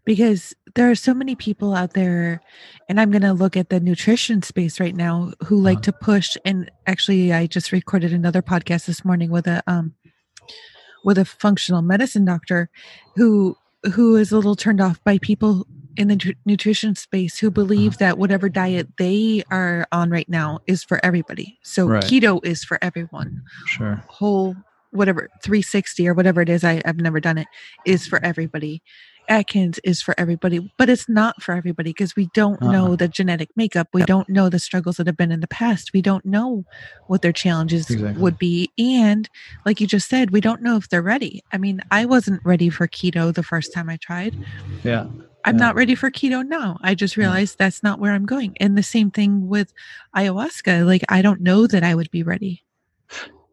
[0.06, 2.42] Because there are so many people out there,
[2.88, 5.92] and I'm going to look at the nutrition space right now who like Uh-huh.
[5.92, 6.38] to push.
[6.46, 9.94] And actually, I just recorded another podcast this morning with a um,
[11.04, 12.70] with a functional medicine doctor
[13.16, 13.56] who
[13.94, 15.66] who is a little turned off by people
[15.98, 17.98] in the tr- nutrition space who believe uh-huh.
[18.00, 21.60] that whatever diet they are on right now is for everybody.
[21.64, 22.04] So Right.
[22.04, 24.56] keto is for everyone sure whole
[24.92, 27.48] whatever 360 or whatever it is I, i've never done it
[27.86, 28.82] is for everybody
[29.30, 32.72] atkins is for everybody but it's not for everybody because we don't Uh-uh.
[32.72, 33.88] know the genetic makeup.
[33.94, 35.92] We don't know the struggles that have been in the past.
[35.94, 36.66] We don't know
[37.08, 38.22] what their challenges Exactly.
[38.22, 38.70] would be.
[38.78, 39.30] And
[39.66, 41.44] like you just said we don't know if they're ready.
[41.54, 44.36] I mean i wasn't ready for keto the first time i tried.
[44.84, 45.06] Yeah.
[45.46, 45.66] I'm Yeah.
[45.68, 46.78] not ready for keto now.
[46.82, 47.24] I just Yeah.
[47.26, 48.56] realized that's not where i'm going.
[48.60, 49.72] And the same thing with
[50.16, 50.86] ayahuasca.
[50.86, 52.64] Like i don't know that i would be ready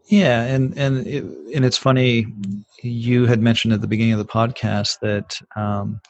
[0.08, 2.26] Yeah, and and it, and it's funny.
[2.82, 6.00] You had mentioned at the beginning of the podcast that um,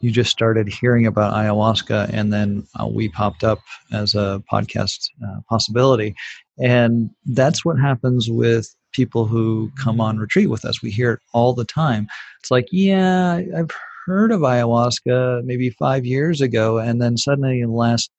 [0.00, 3.60] you just started hearing about ayahuasca, and then uh, we popped up
[3.92, 6.14] as a podcast uh, possibility,
[6.58, 10.82] and that's what happens with people who come on retreat with us.
[10.82, 12.08] We hear it all the time.
[12.40, 13.70] It's like, yeah, I've
[14.04, 18.10] heard of ayahuasca maybe five years ago, and then suddenly in the last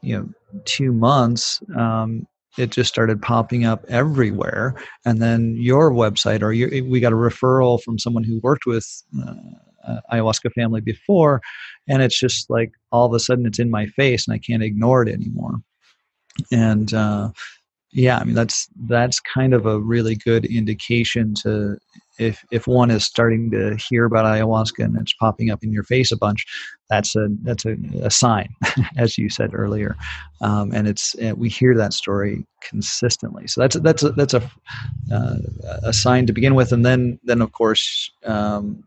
[0.00, 0.28] you know
[0.64, 2.26] two months um,
[2.58, 4.74] it just started popping up everywhere.
[5.04, 8.86] And then your website or your, we got a referral from someone who worked with
[9.20, 9.34] uh,
[9.86, 11.40] uh, ayahuasca family before
[11.88, 14.62] and it's just like all of a sudden it's in my face and i can't
[14.62, 15.60] ignore it anymore.
[16.50, 17.30] And uh,
[17.92, 21.76] yeah i mean that's that's kind of a really good indication to
[22.18, 25.82] if if one is starting to hear about ayahuasca and it's popping up in your
[25.82, 26.46] face a bunch
[26.92, 28.54] that's a that's a, a sign
[28.98, 29.96] as you said earlier.
[30.42, 33.46] Um, and it's and we hear that story consistently.
[33.46, 34.42] So that's that's a, that's a
[35.10, 35.36] uh,
[35.84, 36.70] a sign to begin with.
[36.70, 38.84] And then then of course um,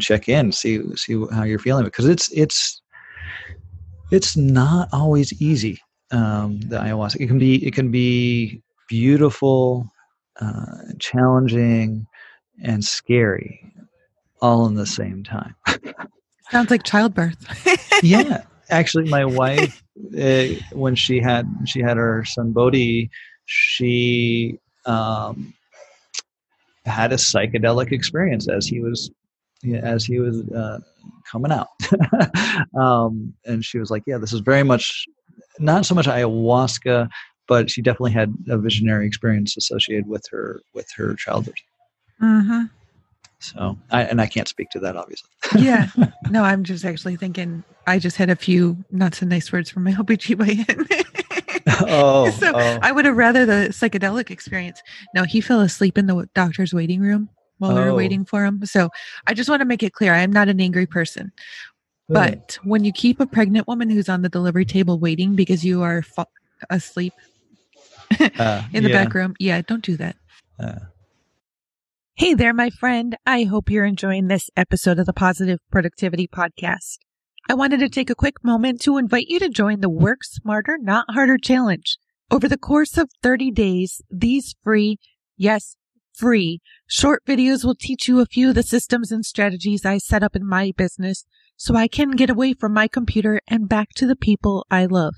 [0.00, 2.82] check in see see how you're feeling because it's it's
[4.10, 7.20] it's not always easy um, the ayahuasca.
[7.20, 9.90] It can be it can be beautiful
[10.40, 10.64] uh,
[10.98, 12.06] challenging
[12.62, 13.72] and scary
[14.40, 15.54] all in the same time.
[16.50, 17.36] Sounds like childbirth.
[18.00, 18.44] Yeah.
[18.70, 19.82] Actually my wife
[20.16, 23.10] uh, when she had she had her son bodhi
[23.44, 25.52] she um,
[26.84, 29.10] had a psychedelic experience as he was
[29.82, 30.78] as he was uh,
[31.30, 31.68] coming out.
[32.78, 35.06] Um, and she was like yeah this is very much
[35.58, 37.08] not so much ayahuasca
[37.46, 41.54] but she definitely had a visionary experience associated with her with her childbirth
[42.20, 42.64] Mm-hmm.
[43.40, 45.30] So, I, and I can't speak to that, obviously.
[45.58, 45.88] yeah.
[46.30, 47.62] No, I'm just actually thinking.
[47.86, 51.06] I just had a few not so nice words from my OBGYN.
[51.88, 52.78] oh, so oh.
[52.82, 54.82] I would have rather the psychedelic experience.
[55.14, 57.94] No, he fell asleep in the doctor's waiting room while we were Oh.
[57.94, 58.64] waiting for him.
[58.66, 58.90] So
[59.28, 61.32] I just want to make it clear I am not an angry person.
[62.08, 65.82] But when you keep a pregnant woman who's on the delivery table waiting because you
[65.82, 66.26] are fa-
[66.70, 67.12] asleep
[68.38, 70.16] Uh, in the yeah, back room, yeah, don't do that.
[70.58, 70.78] uh,
[72.14, 73.16] Hey there, my friend.
[73.26, 76.98] I hope you're enjoying this episode of the Positive Productivity Podcast.
[77.48, 80.78] I wanted to take a quick moment to invite you to join the Work Smarter,
[80.80, 81.98] Not Harder Challenge.
[82.30, 84.98] Over the course of 30 days, these free,
[85.36, 85.76] yes,
[86.14, 90.22] free, short videos will teach you a few of the systems and strategies I set
[90.22, 91.24] up in my business
[91.58, 95.16] so I can get away from my computer and back to the people I love.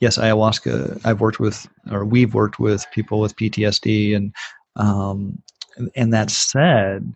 [0.00, 4.34] yes, ayahuasca, I've worked with, or we've worked with people with PTSD and,
[4.76, 5.42] um,
[5.76, 7.12] and, and that said,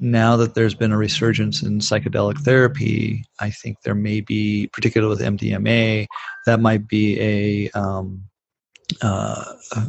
[0.00, 5.10] now that there's been a resurgence in psychedelic therapy, I think there may be, particularly
[5.10, 6.06] with MDMA,
[6.46, 8.24] that might be a, um,
[9.02, 9.86] uh, a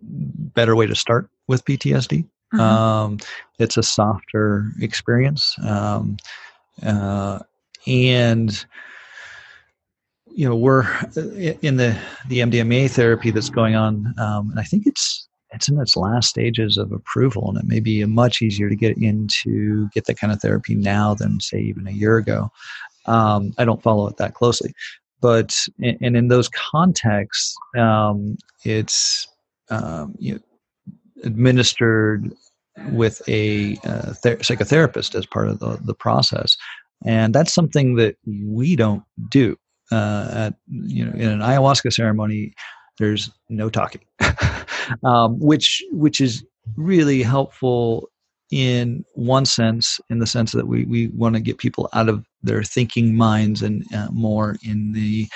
[0.00, 2.26] better way to start with PTSD.
[2.54, 2.60] Mhm.
[2.60, 3.18] Um,
[3.58, 6.16] it's a softer experience, um,
[6.82, 7.40] uh,
[7.86, 8.64] and
[10.32, 10.86] you know we're
[11.62, 15.80] in the the MDMA therapy that's going on, um, and I think it's it's in
[15.80, 20.06] its last stages of approval, and it may be much easier to get into get
[20.06, 22.50] that kind of therapy now than say even a year ago.
[23.06, 24.72] Um, I don't follow it that closely,
[25.20, 29.28] but and in those contexts, um, it's
[29.70, 30.40] um, you know,
[31.24, 32.32] administered
[32.90, 36.56] with a uh, ther- psychotherapist as part of the, the process.
[37.04, 39.56] And that's something that we don't do
[39.92, 42.52] uh, at you know in an ayahuasca ceremony
[42.98, 44.00] there's no talking
[45.04, 46.44] um, which which is
[46.76, 48.08] really helpful
[48.50, 52.24] in one sense in the sense that we, we want to get people out of
[52.42, 55.26] their thinking minds and uh, more in the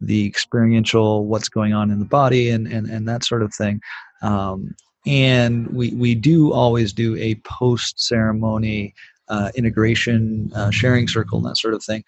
[0.00, 3.80] the experiential what's going on in the body and and, and that sort of thing.
[4.22, 4.74] Um,
[5.06, 8.94] and we we do always do a post ceremony
[9.28, 12.04] uh, integration uh, sharing circle and that sort of thing.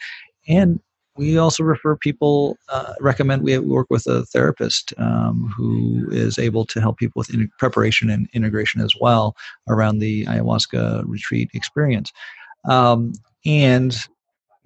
[0.49, 0.81] And
[1.17, 6.65] we also refer people uh, recommend we work with a therapist um, who is able
[6.67, 9.37] to help people with in- preparation and integration as well
[9.69, 12.13] around the ayahuasca retreat experience.
[12.69, 13.13] Um,
[13.45, 13.97] and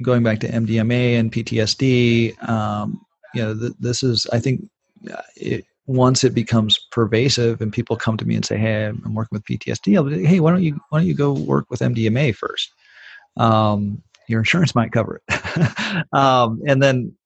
[0.03, 3.01] going back to mdma and ptsd um,
[3.35, 4.69] you know th- this is i think
[5.11, 9.15] uh, it, once it becomes pervasive and people come to me and say hey i'm
[9.15, 11.81] working with ptsd i'll be hey why don't you why don't you go work with
[11.81, 12.73] mdma first?
[13.37, 15.73] Um, your insurance might cover it.
[16.13, 17.17] Um, and then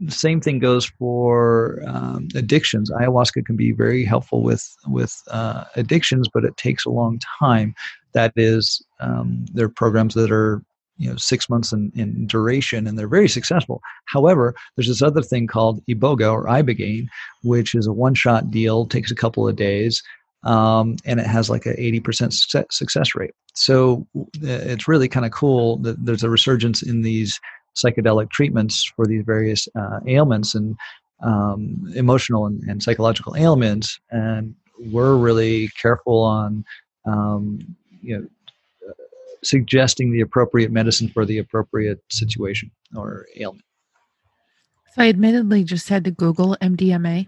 [0.00, 2.90] the same thing goes for um, addictions.
[2.90, 7.74] Ayahuasca can be very helpful with with uh, addictions but it takes a long time.
[8.12, 10.62] That is um, there are programs that are
[10.96, 13.80] you know six months in, in duration and they're very successful.
[14.06, 17.06] However there's this other thing called iboga or ibogaine
[17.42, 20.02] which is a one shot deal takes a couple of days
[20.44, 25.26] um, and it has like a 80% success, success rate so uh, it's really kind
[25.26, 27.40] of cool that there's a resurgence in these
[27.76, 30.76] psychedelic treatments for these various uh, ailments and
[31.22, 34.54] um, emotional and, and, psychological ailments, and
[34.90, 36.64] we're really careful on
[37.04, 37.58] um,
[38.00, 38.26] you know
[39.42, 43.64] suggesting the appropriate medicine for the appropriate situation or ailment.
[44.94, 47.26] So I admittedly just had to Google MDMA.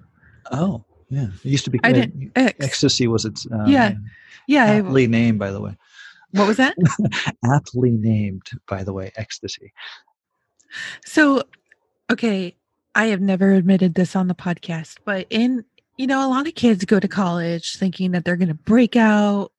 [0.51, 1.27] Oh, yeah.
[1.45, 1.79] It used to be.
[1.85, 2.33] I didn't.
[2.35, 2.57] X.
[2.61, 3.47] Ecstasy was its.
[3.53, 3.93] Um, yeah.
[4.49, 4.65] Yeah.
[4.65, 5.77] Aptly I, name, by the way.
[6.31, 6.75] What was that?
[7.45, 9.75] aptly named, by the way, ecstasy.
[11.05, 11.43] So,
[12.11, 12.57] okay,
[12.95, 15.67] I have never admitted this on the podcast, but in
[15.99, 18.97] you know, a lot of kids go to college thinking that they're going to break
[18.97, 19.53] out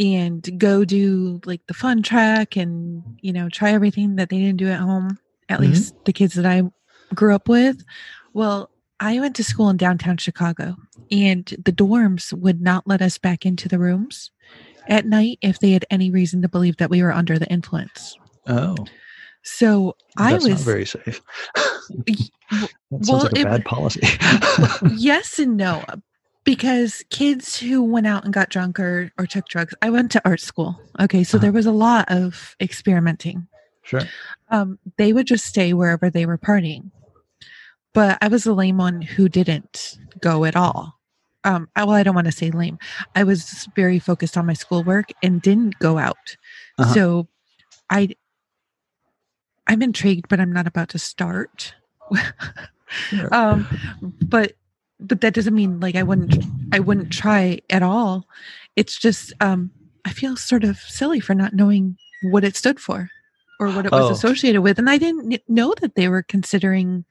[0.00, 4.56] and go do like the fun track and you know try everything that they didn't
[4.56, 5.18] do at home.
[5.48, 5.70] At mm-hmm.
[5.70, 6.62] least the kids that I
[7.14, 7.84] grew up with.
[8.32, 8.70] Well,
[9.00, 10.76] I went to school in downtown Chicago,
[11.10, 14.30] and the dorms would not let us back into the rooms
[14.88, 18.18] at night if they had any reason to believe that we were under the influence.
[18.46, 18.76] Oh.
[19.42, 21.22] So I was not very safe.
[21.54, 24.00] that sounds well, like a it, bad policy.
[24.96, 25.82] yes and no,
[26.44, 30.22] because kids who went out and got drunk or, or took drugs, I went to
[30.26, 30.78] art school.
[31.00, 31.42] Okay, so uh-huh.
[31.42, 33.46] there was a lot of experimenting.
[33.82, 34.02] Sure.
[34.50, 36.90] Um, they would just stay wherever they were partying
[37.92, 41.00] but I was the lame one who didn't go at all.
[41.44, 42.78] Um, well, I don't want to say lame.
[43.16, 46.36] I was very focused on my schoolwork and didn't go out.
[46.78, 46.92] Uh-huh.
[46.92, 47.28] So
[47.88, 48.10] I,
[49.66, 51.74] I'm intrigued, but I'm not about to start.
[53.08, 53.28] sure.
[53.34, 53.66] um,
[54.22, 54.52] but
[55.00, 58.26] but that doesn't mean like I wouldn't I wouldn't try at all.
[58.76, 59.70] It's just um,
[60.04, 63.08] I feel sort of silly for not knowing what it stood for
[63.58, 64.12] or what it was oh.
[64.12, 67.04] associated with, and I didn't know that they were considering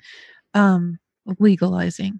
[0.53, 0.99] um,
[1.39, 2.19] legalizing?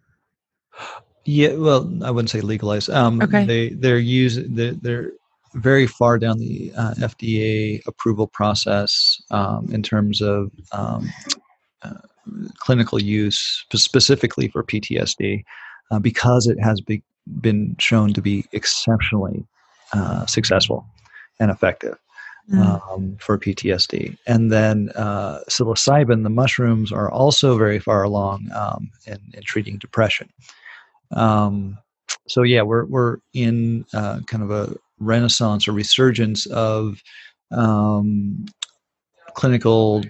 [1.25, 2.89] Yeah, well, I wouldn't say legalize.
[2.89, 3.45] Um, okay.
[3.45, 5.11] They they're using they're, they're
[5.55, 11.09] very far down the uh, FDA approval process um, in terms of um,
[11.81, 11.93] uh,
[12.57, 15.43] clinical use, specifically for PTSD,
[15.91, 17.01] uh, because it has be,
[17.41, 19.45] been shown to be exceptionally
[19.93, 20.85] uh, successful
[21.39, 21.97] and effective.
[22.57, 24.17] Um, for PTSD.
[24.27, 29.77] And then uh, psilocybin, the mushrooms, are also very far along um, in, in, treating
[29.77, 30.29] depression.
[31.11, 31.77] Um,
[32.27, 37.01] so yeah, we're we're in uh, kind of a renaissance or resurgence of
[37.51, 38.45] um,
[39.33, 40.03] clinical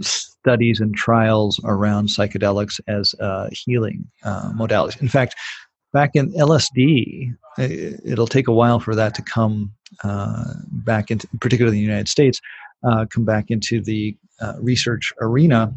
[0.00, 5.00] studies and trials around psychedelics as uh, healing uh, modalities.
[5.00, 5.34] In fact,
[5.92, 9.72] back in LSD, it'll take a while for that to come
[10.02, 12.40] back into, particularly in the United States,
[12.84, 15.72] uh, come back into the uh, research arena.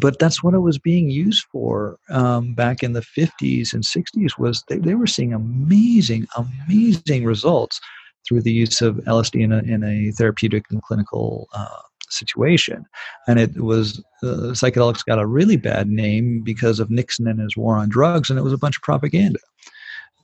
[0.00, 4.38] But that's what it was being used for um, back in the 50s and 60s.
[4.38, 7.80] Was they, they were seeing amazing, amazing results
[8.26, 11.78] through the use of LSD in a, in a therapeutic and clinical uh,
[12.10, 12.84] situation.
[13.28, 17.56] And it was, uh, psychedelics got a really bad name because of Nixon and his
[17.56, 19.38] war on drugs, and it was a bunch of propaganda.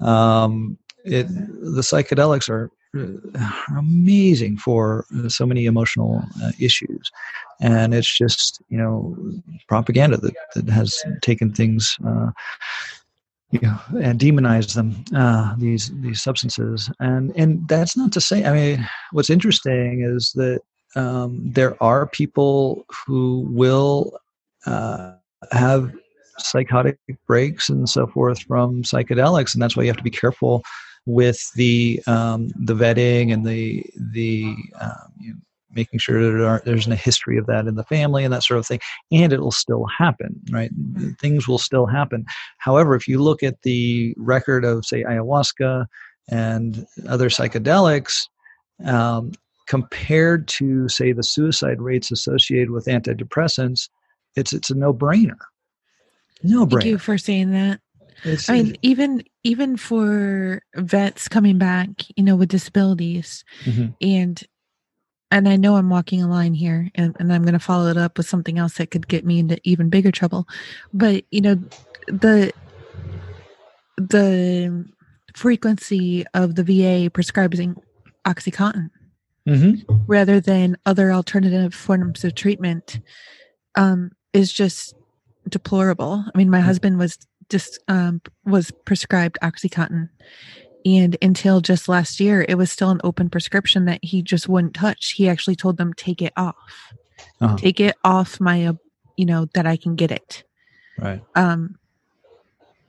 [0.01, 2.69] Um, it, the psychedelics are uh,
[3.77, 7.11] amazing for so many emotional uh, issues.
[7.61, 9.17] And it's just you know
[9.69, 12.31] propaganda that, that has taken things uh,
[13.51, 16.91] you know and demonized them uh, these these substances.
[17.01, 20.61] And and that's not to say i mean what's interesting is that
[20.97, 24.19] um, there are people who will
[24.67, 25.13] uh,
[25.53, 25.93] have
[26.39, 30.63] psychotic breaks and so forth from psychedelics and that's why you have to be careful
[31.11, 35.41] with the um, the vetting and the the um, you know,
[35.73, 38.59] making sure that there there's a history of that in the family and that sort
[38.59, 38.81] of thing.
[39.13, 40.71] And it'll still happen right?
[41.21, 42.25] Things will still happen.
[42.59, 45.87] However if you look at the record of say ayahuasca
[46.29, 48.23] and other psychedelics
[48.85, 49.33] um,
[49.67, 53.89] compared to say the suicide rates associated with antidepressants
[54.37, 55.39] it's it's a no-brainer.
[56.43, 57.81] No brainer thank you for saying that
[58.49, 63.89] I mean, even even for vets coming back, you know, with disabilities, mm-hmm.
[64.01, 64.43] and
[65.31, 67.97] and I know I'm walking a line here, and, and I'm going to follow it
[67.97, 70.47] up with something else that could get me into even bigger trouble.
[70.93, 71.55] But you know,
[72.07, 72.53] the
[73.97, 74.87] the
[75.35, 77.77] frequency of the VA prescribing
[78.27, 78.91] OxyContin
[79.49, 79.95] mm-hmm.
[80.07, 83.01] rather than other alternative forms of treatment
[83.77, 84.95] um, is just
[85.49, 86.25] deplorable.
[86.27, 86.65] I mean, my mm.
[86.65, 87.19] husband was
[87.51, 90.09] just um, was prescribed OxyContin.
[90.87, 94.75] And until just last year, it was still an open prescription that he just wouldn't
[94.75, 95.13] touch.
[95.13, 96.95] He actually told them, take it off.
[97.41, 97.57] Uh-huh.
[97.59, 98.73] Take it off my, uh,
[99.17, 100.43] you know, that I can get it.
[100.99, 101.23] Right.
[101.35, 101.77] Um,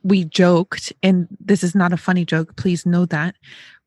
[0.03, 3.35] we joked, and this is not a funny joke, please know that.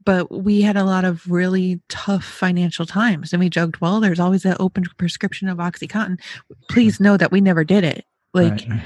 [0.04, 3.32] But we had a lot of really tough financial times.
[3.32, 6.20] And we joked, well, there's always that open prescription of OxyContin.
[6.68, 8.04] Please know that we never did it.
[8.34, 8.82] Like, right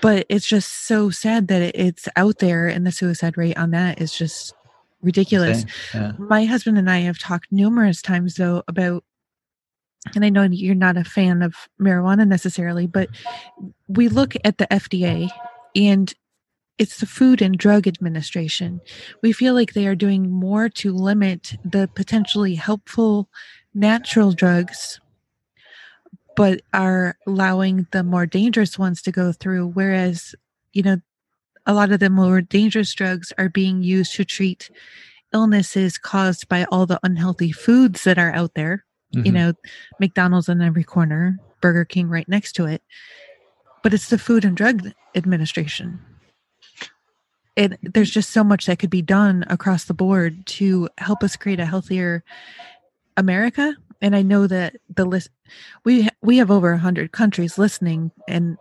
[0.00, 4.00] but it's just so sad that it's out there and the suicide rate on that
[4.00, 4.54] is just
[5.02, 5.64] ridiculous.
[5.94, 6.12] Yeah.
[6.18, 9.04] My husband and I have talked numerous times though about
[10.14, 13.08] and I know you're not a fan of marijuana necessarily, but
[13.86, 15.28] we look at the FDA
[15.76, 16.12] and
[16.78, 18.80] it's the Food and Drug Administration.
[19.22, 23.28] We feel like they are doing more to limit the potentially helpful
[23.74, 24.98] natural drugs,
[26.36, 29.68] but are allowing the more dangerous ones to go through.
[29.68, 30.34] Whereas,
[30.72, 31.00] you know,
[31.66, 34.70] a lot of the more dangerous drugs are being used to treat
[35.32, 38.84] illnesses caused by all the unhealthy foods that are out there.
[39.12, 39.34] You Mhm.
[39.34, 39.52] know,
[39.98, 42.82] McDonald's on every corner, Burger King right next to it.
[43.82, 46.00] But it's the Food and Drug Administration.
[47.56, 51.36] And there's just so much that could be done across the board to help us
[51.36, 52.24] create a healthier
[53.16, 53.74] America.
[54.00, 55.30] And I know that the list
[55.84, 58.58] we we have over a hundred countries listening, and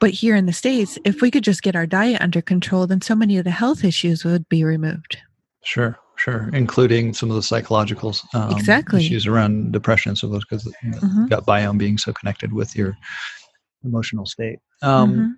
[0.00, 3.00] but here in the states, if we could just get our diet under control, then
[3.00, 5.18] so many of the health issues would be removed.
[5.64, 9.00] Sure, sure, including some of the psychological um, Exactly.
[9.00, 10.14] issues around depression.
[10.14, 11.28] So those because the Mhm.
[11.28, 12.96] gut biome being so connected with your
[13.84, 14.58] emotional state.
[14.82, 15.34] Um, Mhm.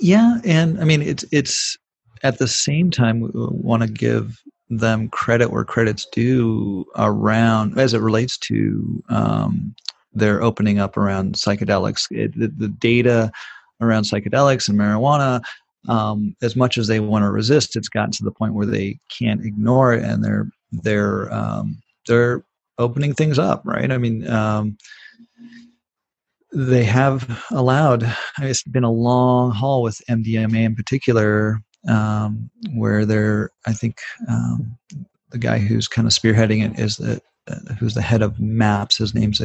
[0.00, 1.76] Yeah, and I mean it's it's
[2.22, 4.40] at the same time we want to give
[4.70, 9.74] them credit where credit's due around as it relates to um,
[10.14, 12.06] their opening up around psychedelics.
[12.10, 13.32] It, the, the data
[13.80, 15.42] around psychedelics and marijuana,
[15.88, 18.98] um, as much as they want to resist, it's gotten to the point where they
[19.16, 22.44] can't ignore it, and they're they're um, they're
[22.78, 23.62] opening things up.
[23.64, 23.90] Right?
[23.90, 24.28] I mean.
[24.28, 24.76] Um,
[26.56, 28.06] they have allowed
[28.38, 33.98] it's been a long haul with mdma in particular um, where they're i think
[34.28, 34.78] um,
[35.30, 37.20] the guy who's kind of spearheading it is the
[37.78, 39.42] who's the head of maps his name's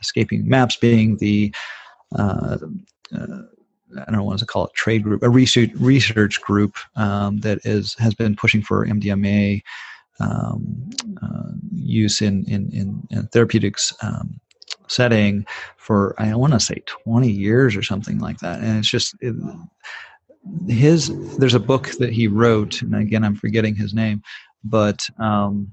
[0.00, 1.54] escaping maps being the
[2.16, 2.58] uh,
[3.14, 3.42] uh,
[4.06, 7.94] I don't want to call it trade group, a research research group um, that is
[7.94, 9.62] has been pushing for MDMA
[10.20, 10.90] um,
[11.22, 14.40] uh, use in in, in, in therapeutics um,
[14.88, 18.60] setting for I want to say 20 years or something like that.
[18.60, 19.34] And it's just it,
[20.68, 21.12] his.
[21.38, 24.22] There's a book that he wrote, and again I'm forgetting his name,
[24.62, 25.72] but um,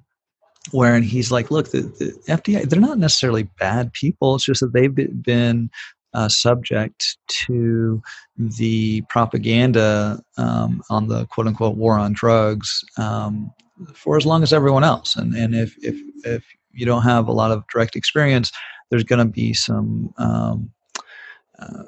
[0.72, 4.36] wherein he's like, look, the, the FDA they're not necessarily bad people.
[4.36, 4.94] It's just that they've
[5.24, 5.70] been
[6.14, 8.02] uh, subject to
[8.38, 13.52] the propaganda um, on the quote unquote war on drugs um,
[13.94, 15.16] for as long as everyone else.
[15.16, 18.52] And and if if if you don't have a lot of direct experience,
[18.90, 20.72] there's going to be some um,
[21.60, 21.84] uh,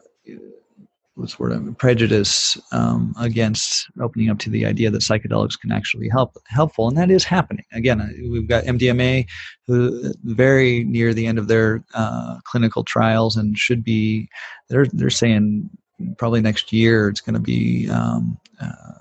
[1.16, 6.09] what's word I'm- prejudice um, against opening up to the idea that psychedelics can actually
[6.09, 7.66] help helpful, and that is happening.
[7.74, 9.26] Again, uh, we've got MDMA,
[9.68, 14.28] who very near the end of their uh, clinical trials, and should be
[14.70, 15.70] they're they're saying
[16.18, 18.93] probably next year it's going to be um, uh,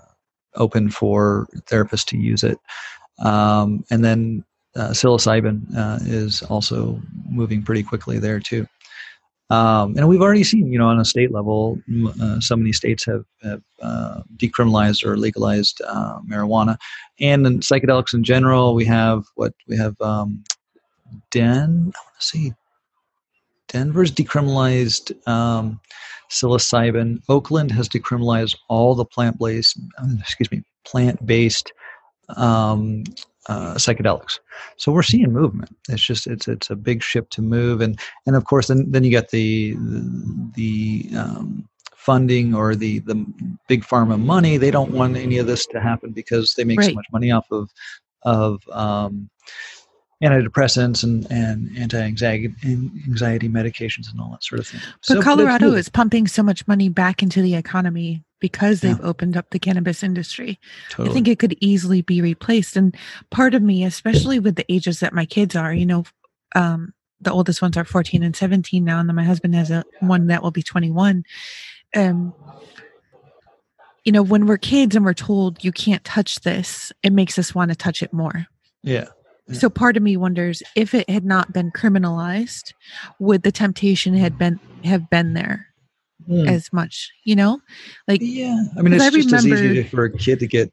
[0.56, 2.58] open for therapists to use it,
[3.20, 4.44] um, and then
[4.76, 8.66] uh, psilocybin uh, is also moving pretty quickly there too.
[9.52, 11.78] Um, and we've already seen, you know, on a state level,
[12.22, 16.78] uh, so many states have, have uh, decriminalized or legalized uh, marijuana,
[17.20, 18.74] and in psychedelics in general.
[18.74, 20.00] We have what we have.
[20.00, 20.42] Um,
[21.30, 22.52] Den, I want to see.
[23.68, 25.80] Denver's decriminalized um,
[26.30, 27.20] psilocybin.
[27.28, 31.72] Oakland has decriminalized all the plant-based, um, excuse me, plant-based
[32.36, 33.04] um,
[33.48, 34.38] uh, psychedelics.
[34.76, 35.76] So we're seeing movement.
[35.88, 39.04] It's just it's it's a big ship to move, and and of course then then
[39.04, 43.26] you get the the, the um, funding or the the
[43.68, 44.56] big pharma money.
[44.56, 47.50] They don't want any of this to happen because they make so much money off
[47.50, 47.70] of
[48.22, 49.28] of um,
[50.22, 54.80] antidepressants and and anti-anxiety anxiety medications and all that sort of thing.
[54.84, 55.80] But So, Colorado moving.
[55.80, 60.02] is pumping so much money back into the economy because they've opened up the cannabis
[60.02, 60.58] industry.
[60.90, 61.10] totally.
[61.10, 62.76] I think it could easily be replaced.
[62.76, 62.96] And
[63.30, 66.04] part of me, especially with the ages that my kids are, you know,
[66.56, 69.84] um, the oldest ones are 14 and 17 now, and then my husband has a
[70.00, 71.22] one that will be 21.
[71.94, 72.34] Um,
[74.04, 77.54] you know, when we're kids and we're told you can't touch this, it makes us
[77.54, 78.46] want to touch it more.
[78.82, 79.06] yeah.
[79.52, 79.58] Yeah.
[79.58, 82.72] So part of me wonders if it had not been criminalized,
[83.18, 85.66] would the temptation had been have been there
[86.26, 86.46] Hmm.
[86.46, 87.10] as much?
[87.24, 87.60] You know,
[88.08, 90.70] like Yeah, I mean, it's I just as easy to- for a kid to get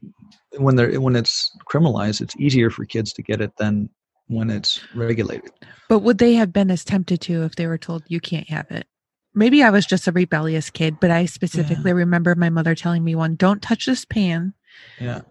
[0.58, 2.22] when they're when it's criminalized.
[2.22, 3.90] It's easier for kids to get it than
[4.28, 5.52] when it's regulated.
[5.90, 8.70] But would they have been as tempted to if they were told you can't have
[8.70, 8.86] it?
[9.34, 13.16] Maybe I was just a rebellious kid, but I specifically remember my mother telling me
[13.16, 14.54] one, don't touch this pan.
[15.00, 15.22] Yeah,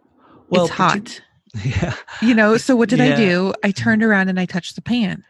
[0.48, 1.20] Well, it's hot.
[1.64, 3.54] Yeah, You know, so what did I do?
[3.62, 5.24] I turned around and I touched the pan.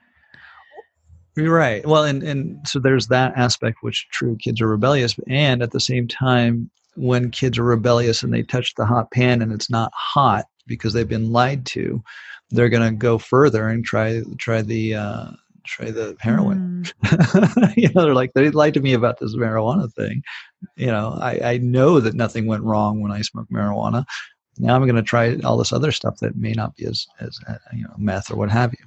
[1.36, 1.86] You're right.
[1.86, 5.80] Well, and and so there's that aspect which true kids are rebellious, and at the
[5.80, 9.92] same time, when kids are rebellious and they touch the hot pan and it's not
[9.94, 12.02] hot because they've been lied to,
[12.50, 15.26] they're going to go further and try try the uh,
[15.64, 16.84] try the heroin.
[17.04, 17.72] Mm.
[17.76, 20.22] you know, they're like they lied to me about this marijuana thing.
[20.76, 24.04] You know, I, I know that nothing went wrong when I smoked marijuana.
[24.58, 27.38] Now I'm going to try all this other stuff that may not be as as
[27.48, 28.86] uh, you know meth or what have you.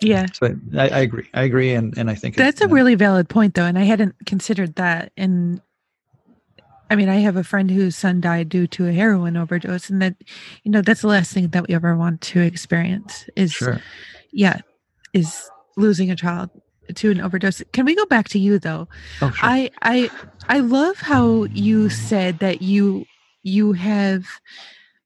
[0.00, 0.26] Yeah.
[0.32, 1.28] So I, I agree.
[1.34, 4.14] I agree, and and I think that's a really valid point, though, and I hadn't
[4.26, 5.12] considered that.
[5.16, 5.60] And
[6.90, 10.02] I mean, I have a friend whose son died due to a heroin overdose, and
[10.02, 10.16] that
[10.62, 13.80] you know that's the last thing that we ever want to experience is, sure.
[14.32, 14.60] yeah,
[15.12, 16.50] is losing a child
[16.94, 17.62] to an overdose.
[17.72, 18.88] Can we go back to you though?
[19.22, 19.48] Oh, sure.
[19.48, 20.10] I I
[20.48, 23.06] I love how you said that you
[23.42, 24.26] you have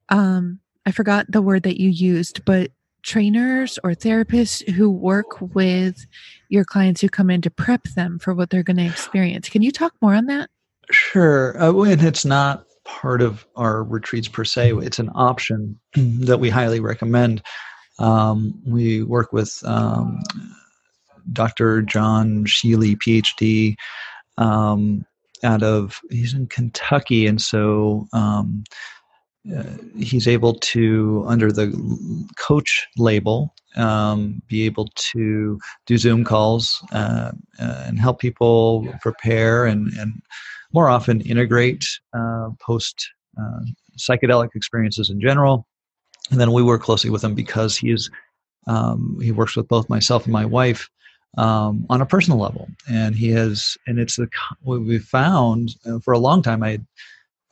[0.08, 2.70] um I forgot the word that you used, but
[3.02, 6.06] trainers or therapists who work with
[6.48, 9.48] your clients who come in to prep them for what they're going to experience.
[9.48, 10.48] Can you talk more on that?
[10.90, 11.60] Sure.
[11.62, 16.48] Uh, and it's not part of our retreats per se, it's an option that we
[16.48, 17.42] highly recommend.
[17.98, 20.22] Um, we work with um,
[21.32, 21.82] Dr.
[21.82, 23.76] John Sheely, PhD,
[24.38, 25.04] um,
[25.44, 27.26] out of, he's in Kentucky.
[27.26, 28.64] And so, um,
[29.56, 29.64] uh,
[29.96, 31.68] he's able to, under the
[32.38, 39.66] coach label, um, be able to do Zoom calls uh, uh, and help people prepare
[39.66, 40.20] and, and
[40.72, 41.84] more often integrate
[42.16, 43.08] uh, post
[43.40, 43.60] uh,
[43.98, 45.66] psychedelic experiences in general.
[46.30, 48.10] And then we work closely with him because he is
[48.66, 50.90] um, he works with both myself and my wife
[51.38, 54.28] um, on a personal level, and he has and it's the
[54.62, 56.62] what we found uh, for a long time.
[56.62, 56.80] I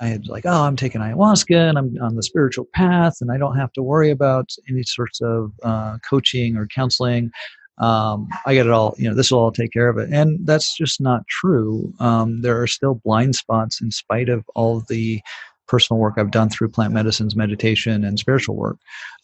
[0.01, 3.39] I had like, oh, I'm taking ayahuasca and I'm on the spiritual path and I
[3.39, 7.31] don't have to worry about any sorts of uh, coaching or counseling.
[7.79, 10.11] Um, I get it all, you know, this will all take care of it.
[10.13, 11.93] And that's just not true.
[12.01, 15.21] Um, there are still blind spots in spite of all the
[15.67, 18.79] personal work I've done through plant medicines, meditation, and spiritual work.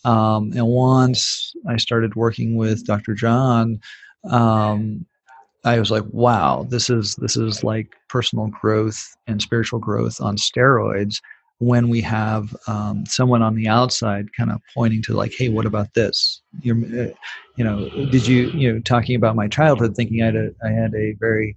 [0.04, 3.14] Um, and once I started working with Dr.
[3.14, 3.80] John,
[4.28, 5.06] um,
[5.64, 10.36] I was like, wow, this is this is like personal growth and spiritual growth on
[10.36, 11.20] steroids.
[11.58, 15.64] When we have um, someone on the outside kind of pointing to like, hey, what
[15.64, 16.42] about this?
[16.60, 17.12] You're, uh,
[17.56, 20.70] you know, did you, you know, talking about my childhood, thinking I had a, I
[20.70, 21.56] had a very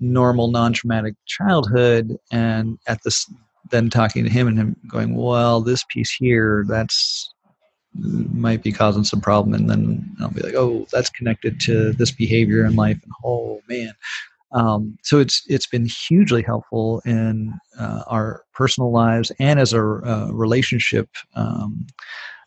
[0.00, 3.32] normal, non-traumatic childhood, and at this,
[3.70, 7.32] then talking to him and him going, well, this piece here, that's
[7.98, 12.10] might be causing some problem and then i'll be like oh that's connected to this
[12.10, 13.92] behavior in life and oh man.
[14.52, 19.80] Um, so it's it's been hugely helpful in uh, our personal lives and as a
[19.80, 21.86] uh, relationship um,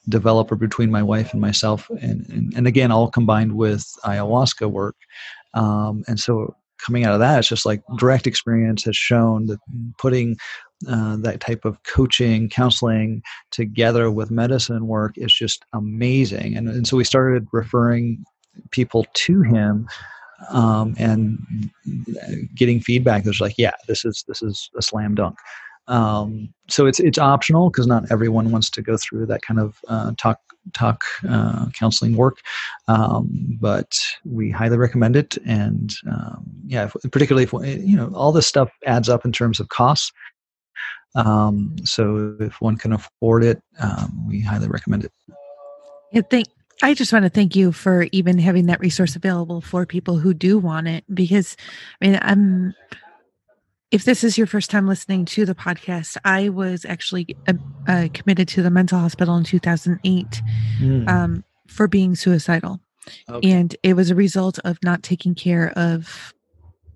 [0.10, 4.96] developer between my wife and myself and, and, and again all combined with ayahuasca work.
[5.54, 9.60] Um, and so coming out of that it's just like direct experience has shown that
[10.00, 10.36] putting
[10.88, 13.22] uh, that type of coaching, counseling
[13.52, 16.58] together with medicine work is just amazing.
[16.58, 18.24] And, and so we started referring
[18.72, 19.88] people to him
[20.50, 21.40] um, and
[22.56, 25.38] getting feedback that's like, yeah, this is this is a slam dunk.
[25.88, 29.78] Um, so it's it's optional because not everyone wants to go through that kind of
[29.88, 30.40] uh, talk
[30.74, 32.38] talk uh, counseling work,
[32.88, 35.38] um, but we highly recommend it.
[35.46, 37.54] And um, yeah, if, particularly if
[37.84, 40.12] you know all this stuff adds up in terms of costs.
[41.16, 45.12] Um, so if one can afford it, um, we highly recommend it.
[46.14, 46.48] I think
[46.82, 50.34] I just want to thank you for even having that resource available for people who
[50.34, 51.56] do want it because
[52.02, 52.74] I mean I'm
[53.92, 57.54] if this is your first time listening to the podcast, I was actually uh,
[57.88, 60.42] uh, committed to the mental hospital in 2008
[60.80, 61.10] mm.
[61.10, 62.80] um, for being suicidal.
[63.30, 63.52] Okay.
[63.52, 66.34] And it was a result of not taking care of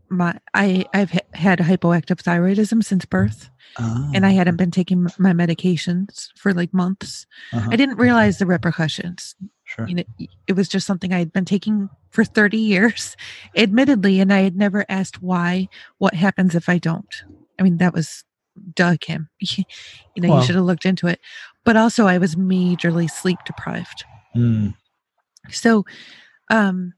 [0.09, 3.49] my I I've had hypoactive thyroidism since birth,
[3.79, 4.11] oh.
[4.13, 4.57] and I hadn't ah.
[4.57, 7.25] been taking my medications for like months.
[7.53, 7.69] Uh-huh.
[7.71, 9.35] I didn't realize the repercussions.
[9.63, 9.87] Sure.
[9.87, 10.03] You know,
[10.47, 13.17] it was just something I had been taking for 30 years,
[13.55, 15.69] admittedly, and I had never asked why.
[15.97, 17.23] What happens if I don't?
[17.59, 18.23] I mean, that was
[18.73, 19.29] duh, Kim.
[19.39, 19.65] you
[20.17, 21.19] know, well, you should have looked into it.
[21.63, 24.05] But also, I was majorly sleep deprived.
[24.35, 24.75] Mm.
[25.49, 25.85] So,
[26.49, 26.93] um,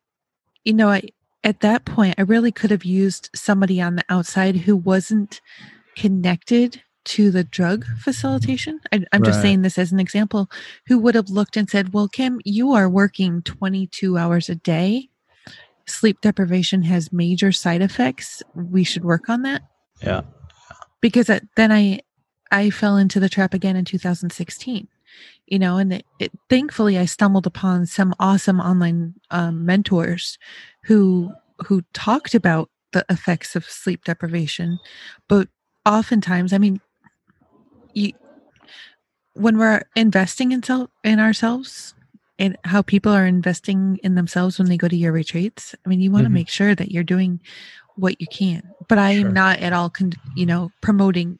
[0.63, 1.03] you know, I
[1.43, 5.41] at that point, I really could have used somebody on the outside who wasn't
[5.95, 8.79] connected to the drug facilitation.
[8.91, 9.23] I, am right.
[9.23, 10.49] just saying this as an example,
[10.87, 15.09] who would have looked and said, Well, Kim, you are working 22 hours a day.
[15.85, 18.43] Sleep deprivation has major side effects.
[18.53, 19.61] We should work on that.
[20.01, 20.21] Yeah.
[20.99, 22.01] Because uh, then I
[22.51, 24.87] I fell into the trap again in 2016.
[25.47, 30.37] You know and it, it, thankfully i stumbled upon some awesome online um, mentors
[30.83, 31.31] who
[31.65, 34.79] who talked about the effects of sleep deprivation
[35.27, 35.47] but
[35.85, 36.79] oftentimes i mean
[37.93, 38.11] you
[39.33, 41.93] when we're investing in self in ourselves
[42.39, 46.01] and how people are investing in themselves when they go to your retreats i mean
[46.01, 46.35] you want to mm-hmm.
[46.35, 47.39] make sure that you're doing
[47.95, 49.27] what you can but i sure.
[49.27, 51.39] am not at all con- you know promoting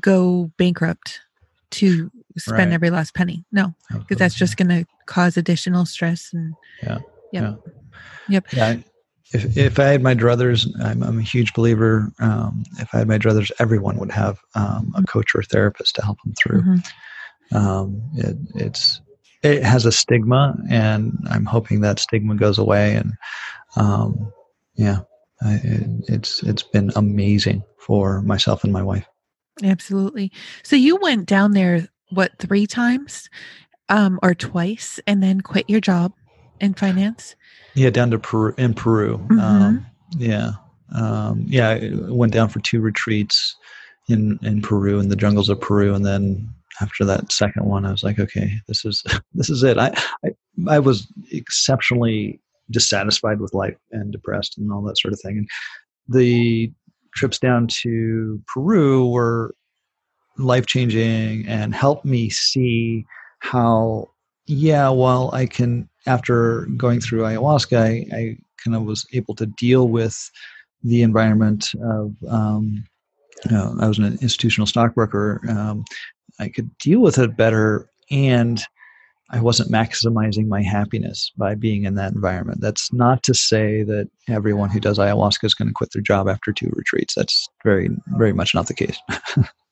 [0.00, 1.20] go bankrupt
[1.70, 2.10] to
[2.40, 2.72] spend right.
[2.72, 6.98] every last penny no because that's just going to cause additional stress and yeah
[7.32, 7.42] yep.
[7.42, 7.54] yeah
[8.28, 8.76] yep yeah
[9.32, 12.12] if, if I had my druthers, I'm, I'm a huge believer.
[12.20, 15.96] Um, if I had my druthers, everyone would have um, a coach or a therapist
[15.96, 16.62] to help them through.
[16.62, 17.56] Mm-hmm.
[17.56, 19.00] Um, it, it's
[19.42, 22.94] it has a stigma, and I'm hoping that stigma goes away.
[22.94, 23.12] And
[23.76, 24.32] um,
[24.74, 25.00] yeah,
[25.42, 29.06] I, it, it's it's been amazing for myself and my wife.
[29.62, 30.32] Absolutely.
[30.62, 33.28] So you went down there what three times,
[33.88, 36.12] um, or twice, and then quit your job
[36.60, 37.36] in finance.
[37.74, 39.18] Yeah, down to Peru in Peru.
[39.18, 39.40] Mm-hmm.
[39.40, 39.86] Um,
[40.16, 40.52] yeah,
[40.94, 41.70] um, yeah.
[41.70, 43.56] I went down for two retreats
[44.08, 46.48] in in Peru in the jungles of Peru, and then
[46.80, 49.02] after that second one, I was like, okay, this is
[49.34, 49.78] this is it.
[49.78, 49.94] I
[50.24, 50.30] I,
[50.68, 52.40] I was exceptionally
[52.70, 55.38] dissatisfied with life and depressed and all that sort of thing.
[55.38, 55.48] And
[56.08, 56.72] the
[57.14, 59.54] trips down to Peru were
[60.38, 63.06] life changing and helped me see
[63.40, 64.10] how
[64.46, 69.46] yeah, while I can after going through ayahuasca, I, I kind of was able to
[69.46, 70.30] deal with
[70.82, 72.14] the environment of.
[72.28, 72.84] Um,
[73.50, 75.42] I was an institutional stockbroker.
[75.48, 75.84] Um,
[76.40, 78.62] I could deal with it better, and
[79.30, 82.60] I wasn't maximizing my happiness by being in that environment.
[82.60, 86.28] That's not to say that everyone who does ayahuasca is going to quit their job
[86.28, 87.14] after two retreats.
[87.14, 88.98] That's very, very much not the case.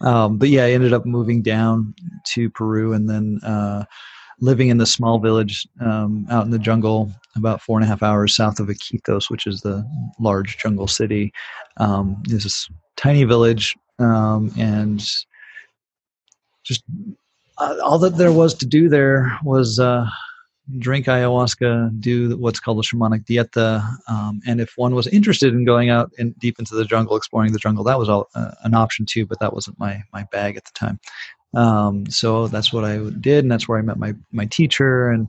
[0.00, 1.94] um, but yeah, I ended up moving down
[2.34, 3.84] to Peru and then uh,
[4.40, 8.02] living in the small village um, out in the jungle, about four and a half
[8.02, 9.84] hours south of Iquitos, which is the
[10.18, 11.32] large jungle city.
[11.78, 15.00] Um, this tiny village, um, and
[16.64, 16.82] just
[17.58, 20.06] uh, all that there was to do there was uh,
[20.78, 25.64] drink ayahuasca, do what's called a shamanic dieta, um, and if one was interested in
[25.64, 28.74] going out in, deep into the jungle, exploring the jungle, that was all, uh, an
[28.74, 29.26] option too.
[29.26, 30.98] But that wasn't my my bag at the time.
[31.54, 35.28] Um, so that's what I did, and that's where I met my my teacher, and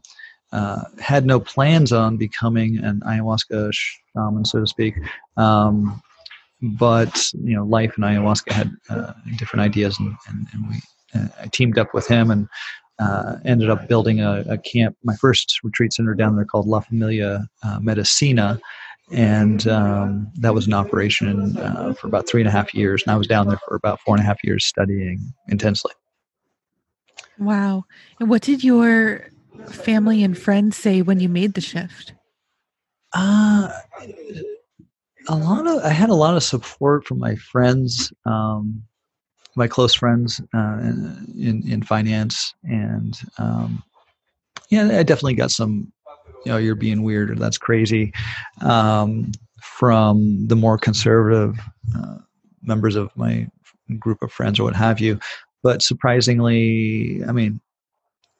[0.51, 4.95] uh, had no plans on becoming an ayahuasca shaman, so to speak.
[5.35, 6.01] Um,
[6.61, 10.81] but you know, life and ayahuasca had uh, different ideas, and, and, and we
[11.15, 12.47] uh, I teamed up with him and
[12.99, 14.95] uh, ended up building a, a, camp.
[15.03, 18.59] My first retreat center down there called La Familia uh, Medicina,
[19.11, 23.03] and um, that was an operation uh, for about three and a half years.
[23.03, 25.93] And I was down there for about four and a half years studying intensely.
[27.39, 27.85] Wow.
[28.19, 29.29] And what did your
[29.67, 32.13] family and friends say when you made the shift?
[33.13, 33.69] Uh,
[35.29, 38.83] a lot of, I had a lot of support from my friends, um,
[39.58, 40.80] my close friends uh,
[41.38, 42.53] in, in finance.
[42.64, 43.84] And um,
[44.70, 45.91] yeah, I definitely got some,
[46.45, 48.14] you know, you're being weird or that's crazy
[48.62, 49.32] um,
[49.62, 51.60] from the more conservative
[51.97, 52.18] uh,
[52.62, 53.47] members of my
[53.99, 55.20] group of friends or what have you
[55.64, 57.60] but surprisingly, I mean,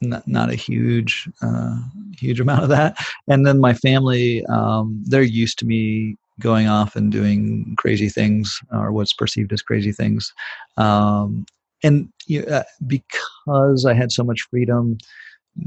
[0.01, 1.78] not, not a huge, uh,
[2.18, 2.97] huge amount of that.
[3.28, 8.59] And then my family, um, they're used to me going off and doing crazy things
[8.71, 10.31] or what's perceived as crazy things.
[10.77, 11.45] Um,
[11.83, 12.09] and
[12.49, 14.97] uh, because I had so much freedom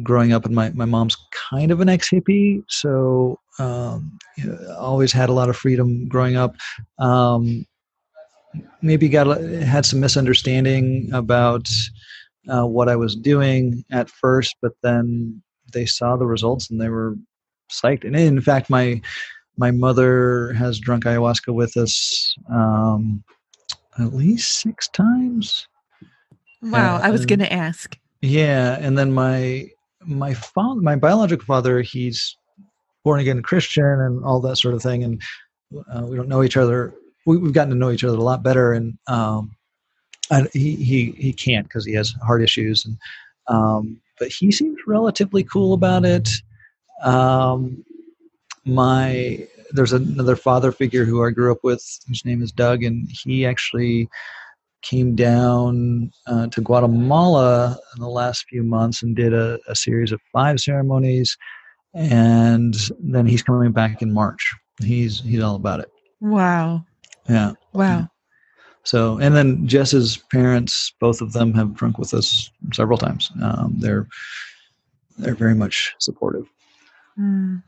[0.03, 1.17] growing up, and my, my mom's
[1.51, 6.09] kind of an ex hippie, so um, you know, always had a lot of freedom
[6.09, 6.55] growing up.
[6.99, 7.67] Um,
[8.83, 11.69] maybe got had some misunderstanding about
[12.49, 15.43] uh, what I was doing at first, but then
[15.73, 17.17] they saw the results and they were
[17.71, 18.05] psyched.
[18.05, 19.01] And in fact, my
[19.61, 23.23] my mother has drunk ayahuasca with us um,
[23.99, 25.69] at least six times.
[26.63, 27.97] Wow, uh, I was going to ask.
[28.23, 32.37] Yeah, and then my my father, my biological father, he's
[33.05, 35.23] born again Christian and all that sort of thing, and
[35.95, 36.95] uh, we don't know each other
[37.27, 39.57] we, have gotten to know each other a lot better, and um,
[40.31, 42.97] I, he he he can't because he has heart issues, and
[43.49, 46.29] um, but he seems relatively cool about it.
[47.03, 47.85] Um,
[48.65, 53.09] my there's another father figure who I grew up with, whose name is Doug, and
[53.25, 54.09] he actually
[54.83, 60.13] came down uh, to Guatemala in the last few months and did a, a series
[60.13, 61.37] of five ceremonies,
[61.95, 64.55] and then he's coming back in March.
[64.83, 65.91] He's he's all about it.
[66.21, 66.85] Wow.
[67.29, 67.53] Yeah.
[67.73, 68.09] Wow.
[68.83, 73.31] So, and then Jess's parents, both of them have drunk with us several times.
[73.43, 74.09] Um, they're
[75.19, 76.49] they're very much supportive.
[77.19, 77.63] Mm.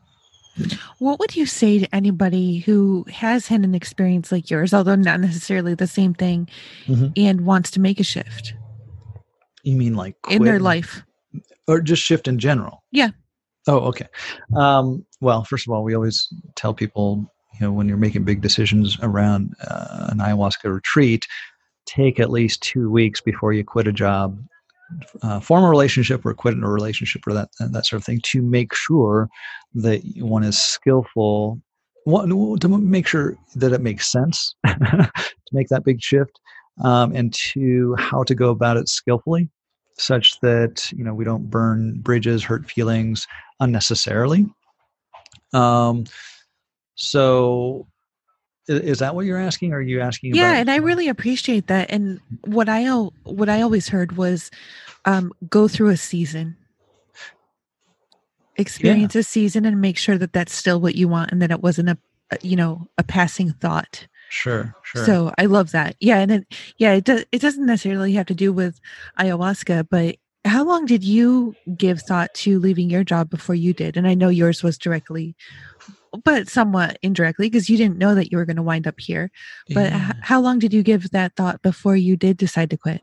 [0.99, 5.19] What would you say to anybody who has had an experience like yours, although not
[5.19, 6.49] necessarily the same thing,
[6.85, 7.07] mm-hmm.
[7.17, 8.53] and wants to make a shift?
[9.63, 11.03] You mean like in their life,
[11.67, 12.83] or just shift in general?
[12.91, 13.09] Yeah.
[13.67, 14.07] Oh, okay.
[14.55, 18.41] Um, well, first of all, we always tell people, you know, when you're making big
[18.41, 21.25] decisions around uh, an ayahuasca retreat,
[21.85, 24.37] take at least two weeks before you quit a job
[25.21, 28.19] uh, form a relationship or quit in a relationship or that that sort of thing
[28.23, 29.29] to make sure
[29.75, 31.59] that one is skillful.
[32.05, 35.11] To make sure that it makes sense to
[35.53, 36.37] make that big shift
[36.83, 39.49] um, and to how to go about it skillfully
[39.97, 43.27] such that you know we don't burn bridges hurt feelings
[43.59, 44.45] unnecessarily.
[45.53, 46.05] Um,
[46.95, 47.87] so
[48.67, 49.73] is that what you're asking?
[49.73, 50.35] Or are you asking?
[50.35, 51.91] Yeah, about- and I really appreciate that.
[51.91, 52.85] And what I
[53.23, 54.51] what I always heard was,
[55.05, 56.55] um, go through a season,
[58.55, 59.21] experience yeah.
[59.21, 61.89] a season, and make sure that that's still what you want, and that it wasn't
[61.89, 61.97] a,
[62.41, 64.07] you know, a passing thought.
[64.29, 65.05] Sure, sure.
[65.05, 65.95] So I love that.
[65.99, 66.47] Yeah, and it,
[66.77, 67.25] yeah, it does.
[67.31, 68.79] It doesn't necessarily have to do with
[69.19, 70.15] ayahuasca, but
[70.45, 73.97] how long did you give thought to leaving your job before you did?
[73.97, 75.35] And I know yours was directly
[76.23, 79.31] but somewhat indirectly because you didn't know that you were going to wind up here.
[79.73, 80.09] But yeah.
[80.09, 83.01] h- how long did you give that thought before you did decide to quit?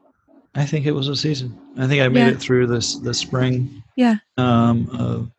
[0.54, 1.56] I think it was a season.
[1.76, 2.30] I think I made yeah.
[2.30, 3.82] it through this the spring.
[3.96, 4.16] Yeah.
[4.36, 5.30] Um, of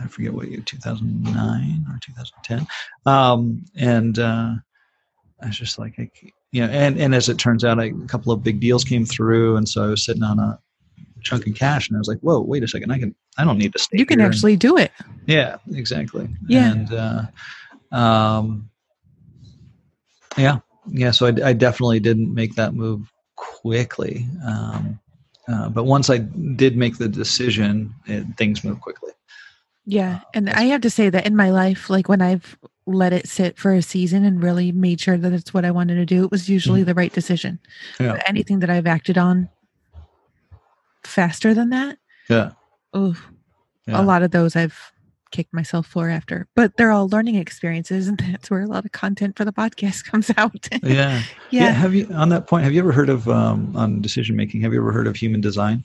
[0.00, 2.66] I forget what year, 2009 or 2010.
[3.06, 4.54] Um, and uh,
[5.42, 6.10] I was just like, I,
[6.52, 9.04] you know, and and as it turns out, I, a couple of big deals came
[9.04, 10.58] through, and so I was sitting on a
[11.22, 13.58] chunk of cash, and I was like, whoa, wait a second, I can I don't
[13.58, 13.98] need to stay.
[13.98, 14.92] You can actually and, do it.
[15.26, 16.28] Yeah, exactly.
[16.46, 16.72] Yeah.
[16.72, 18.68] And uh, um,
[20.36, 20.58] yeah,
[20.88, 21.10] yeah.
[21.10, 24.26] So I, I, definitely didn't make that move quickly.
[24.46, 24.98] Um,
[25.48, 29.12] uh, but once I did make the decision, it, things move quickly.
[29.84, 32.56] Yeah, and I have to say that in my life, like when I've
[32.86, 35.96] let it sit for a season and really made sure that it's what I wanted
[35.96, 36.88] to do, it was usually mm-hmm.
[36.88, 37.58] the right decision.
[37.98, 38.20] Yeah.
[38.26, 39.48] Anything that I've acted on
[41.04, 41.98] faster than that,
[42.28, 42.52] yeah,
[42.92, 43.16] oh,
[43.86, 44.00] yeah.
[44.00, 44.92] a lot of those I've
[45.32, 46.46] kicked myself for after.
[46.54, 50.04] But they're all learning experiences, and that's where a lot of content for the podcast
[50.10, 50.68] comes out.
[50.70, 50.78] yeah.
[50.82, 51.22] yeah.
[51.50, 51.70] yeah.
[51.70, 52.64] Have you on that point?
[52.64, 54.60] Have you ever heard of um, on decision making?
[54.60, 55.84] Have you ever heard of human design?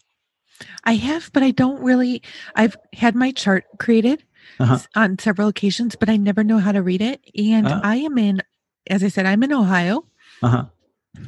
[0.83, 2.21] I have, but I don't really.
[2.55, 4.23] I've had my chart created
[4.59, 4.79] uh-huh.
[4.95, 7.21] on several occasions, but I never know how to read it.
[7.37, 7.81] And uh-huh.
[7.83, 8.41] I am in,
[8.87, 10.05] as I said, I'm in Ohio.
[10.41, 10.65] Uh-huh.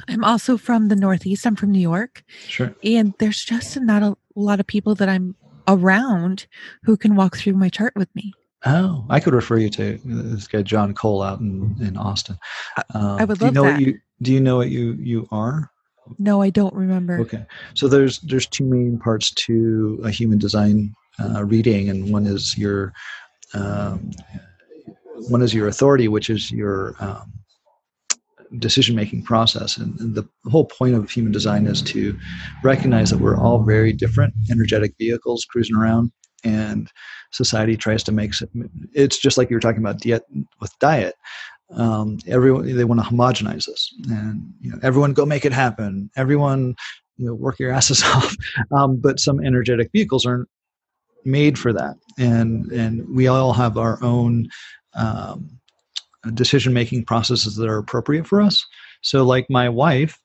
[0.08, 1.46] I'm also from the Northeast.
[1.46, 2.24] I'm from New York.
[2.46, 2.74] Sure.
[2.84, 5.34] And there's just not a lot of people that I'm
[5.68, 6.46] around
[6.82, 8.32] who can walk through my chart with me.
[8.66, 12.36] Oh, I could refer you to this guy John Cole out in, in Austin.
[12.94, 13.72] Um, I would do love you know that.
[13.72, 15.70] What you, do you know what you you are?
[16.18, 17.20] No, I don't remember.
[17.20, 22.26] Okay, so there's there's two main parts to a human design uh, reading, and one
[22.26, 22.92] is your
[23.54, 24.10] um,
[25.28, 27.32] one is your authority, which is your um,
[28.58, 29.76] decision making process.
[29.76, 32.18] And, the whole point of human design is to
[32.62, 36.10] recognize that we're all very different energetic vehicles cruising around.
[36.42, 36.90] And
[37.32, 38.32] society tries to make
[38.92, 40.22] it's just like you were talking about diet
[40.60, 41.14] with diet.
[41.72, 46.10] Um, everyone they want to homogenize us, and you know, everyone go make it happen.
[46.16, 46.74] Everyone,
[47.16, 48.34] you know, work your asses off.
[48.72, 50.48] Um, but some energetic vehicles aren't
[51.24, 54.48] made for that, and and we all have our own
[54.94, 55.59] um,
[56.34, 58.64] decision making processes that are appropriate for us.
[59.02, 60.18] So, like my wife,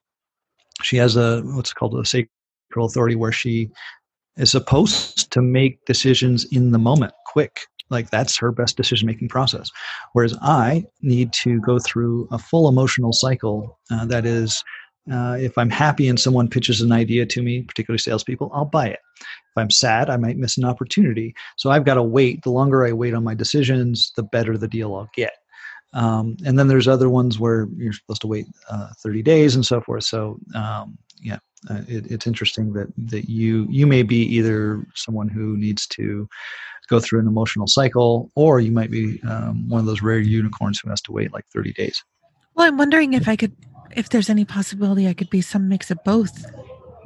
[0.82, 3.70] she has a what's called a sacral authority where she
[4.38, 7.62] is supposed to make decisions in the moment, quick.
[7.90, 9.70] Like that's her best decision making process.
[10.14, 14.64] Whereas I need to go through a full emotional cycle uh, that is
[15.12, 18.88] uh, if I'm happy and someone pitches an idea to me, particularly salespeople, I'll buy
[18.88, 19.00] it.
[19.20, 21.36] If I'm sad, I might miss an opportunity.
[21.58, 22.42] So I've got to wait.
[22.42, 25.34] The longer I wait on my decisions, the better the deal I'll get.
[25.96, 29.66] Um, and then there's other ones where you're supposed to wait uh, 30 days and
[29.66, 30.04] so forth.
[30.04, 31.40] So um, yeah,
[31.70, 36.28] uh, it, it's interesting that that you you may be either someone who needs to
[36.88, 40.80] go through an emotional cycle, or you might be um, one of those rare unicorns
[40.80, 42.04] who has to wait like 30 days.
[42.54, 43.54] Well, I'm wondering if I could,
[43.96, 46.46] if there's any possibility I could be some mix of both.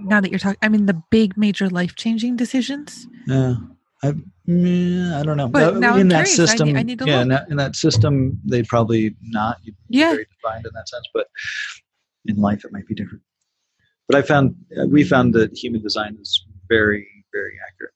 [0.02, 3.08] Now that you're talking, I mean, the big major life changing decisions.
[3.26, 3.56] Yeah.
[4.04, 5.48] I, I don't know.
[5.50, 6.36] But now in I'm that curious.
[6.36, 9.58] system, I need, I need yeah, in that, in that, system, they'd probably not.
[9.90, 10.12] Yeah.
[10.12, 11.28] very defined in that sense, but
[12.26, 13.24] in life, it might be different.
[14.08, 14.56] But I found
[14.88, 17.94] we found that human design is very, very accurate.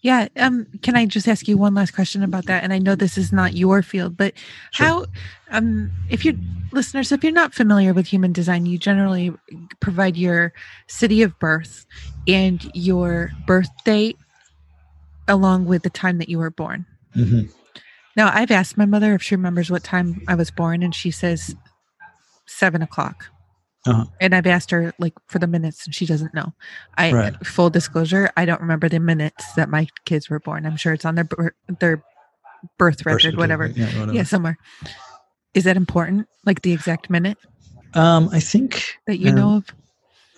[0.00, 0.28] Yeah.
[0.36, 2.62] Um, can I just ask you one last question about that?
[2.62, 4.34] And I know this is not your field, but
[4.72, 4.86] Sure.
[4.86, 5.06] how,
[5.50, 6.38] um, if you
[6.72, 9.32] listeners, if you're not familiar with human design, you generally
[9.80, 10.52] provide your
[10.86, 11.86] city of birth
[12.28, 14.16] and your birth date
[15.28, 16.86] along with the time that you were born.
[17.14, 17.50] Mhm.
[18.16, 21.10] Now, I've asked my mother if she remembers what time I was born, and she
[21.10, 21.54] says
[22.46, 23.26] seven o'clock.
[23.86, 24.04] Uh-huh.
[24.20, 26.52] And I've asked her like for the minutes, and she doesn't know.
[26.96, 27.46] I Right.
[27.46, 30.66] full disclosure, I don't remember the minutes that my kids were born.
[30.66, 31.28] I'm sure it's on their
[31.78, 32.02] their
[32.78, 33.66] birth Birth record, whatever.
[33.68, 34.12] Yeah, whatever.
[34.14, 34.58] Yeah, somewhere.
[35.54, 36.26] Is that important?
[36.44, 37.38] Like the exact minute
[37.94, 39.66] Um, I think that you um, know of?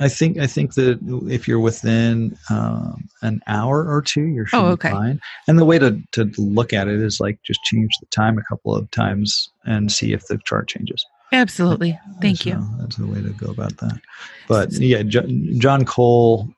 [0.00, 4.66] I think I think that if you're within um, an hour or two, you're Oh,
[4.68, 4.90] okay.
[4.90, 5.20] fine.
[5.48, 8.42] And the way to to look at it is like just change the time a
[8.44, 11.04] couple of times and see if the chart changes.
[11.32, 11.98] Absolutely.
[12.22, 12.66] Thank So you.
[12.78, 14.00] That's the way to go about that.
[14.46, 16.48] But yeah, John Cole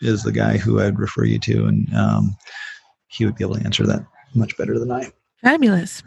[0.00, 2.36] is the guy who I'd refer you to, and um,
[3.08, 5.10] he would be able to answer that much better than I.
[5.42, 6.02] Fabulous.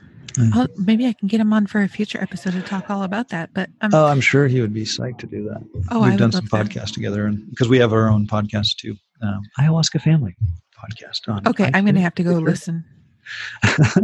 [0.54, 3.30] I'll, maybe I can get him on for a future episode to talk all about
[3.30, 3.54] that.
[3.54, 5.62] But um, Oh, I'm sure he would be psyched to do that.
[5.92, 6.76] oh, I We've would done some love that.
[6.76, 10.36] podcasts together, and because we have our own podcast too, um, ayahuasca family
[10.78, 11.46] podcast on.
[11.48, 12.84] Okay, I'm going to have to go listen.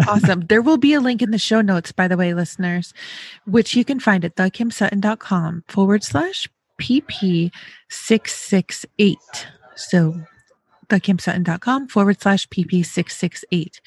[0.08, 0.42] awesome.
[0.42, 2.94] There will be a link in the show notes, by the way, listeners,
[3.46, 6.48] which you can find at thekimsutton.com forward slash
[6.80, 9.16] PP668.
[9.76, 10.22] So
[10.90, 13.80] thekimsutton.com forward slash PP668.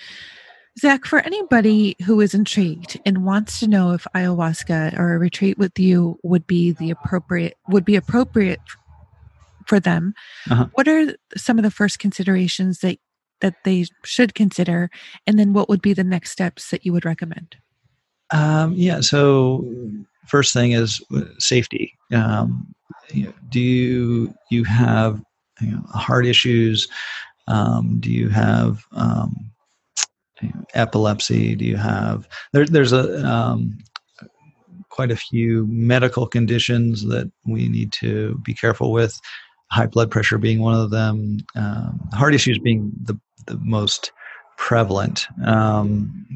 [0.79, 5.59] Zach, for anybody who is intrigued and wants to know if ayahuasca or a retreat
[5.59, 8.61] with you would be the appropriate would be appropriate
[9.67, 10.15] for them,
[10.51, 10.67] Uh-huh.
[10.75, 12.99] what are some of the first considerations that
[13.41, 14.91] that they should consider,
[15.27, 17.57] and then what would be the next steps that you would recommend?
[18.33, 19.01] Um, yeah.
[19.01, 19.65] So
[20.27, 21.95] first thing is uh, safety.
[22.13, 22.75] Um,
[23.11, 25.23] you know, do you you have
[25.61, 26.89] you know, heart issues?
[27.47, 29.51] Um, do you have um,
[30.75, 31.55] epilepsy?
[31.55, 33.79] Do you have there, there's a um,
[34.89, 39.19] quite a few medical conditions that we need to be careful with.
[39.71, 41.39] High blood pressure being one of them.
[41.55, 44.13] Um, heart issues being the the most
[44.57, 45.27] prevalent.
[45.47, 46.27] Um,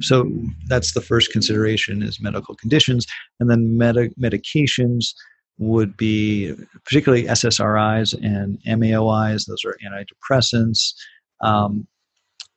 [0.00, 0.30] so
[0.68, 3.06] that's the first consideration is medical conditions,
[3.40, 5.14] and then medi- medications
[5.58, 6.54] would be
[6.84, 9.46] particularly SSRIs and MAOIs.
[9.46, 10.94] Those are antidepressants.
[11.40, 11.86] Um,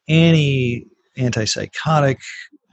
[0.08, 0.86] any
[1.18, 2.18] antipsychotic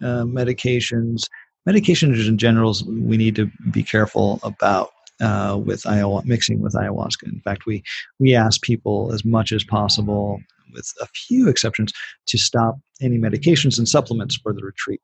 [0.03, 1.24] uh, medications,
[1.68, 4.90] medications in general, we need to be careful about.
[5.20, 7.24] Uh, with ayahuasca, mixing with ayahuasca.
[7.24, 7.80] In fact, we
[8.18, 10.40] we ask people as much as possible,
[10.72, 11.93] with a few exceptions,
[12.26, 15.01] to stop any medications and supplements for the retreat.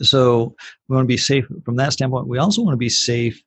[0.00, 0.54] So
[0.88, 2.28] we want to be safe from that standpoint.
[2.28, 3.42] We also want to be safe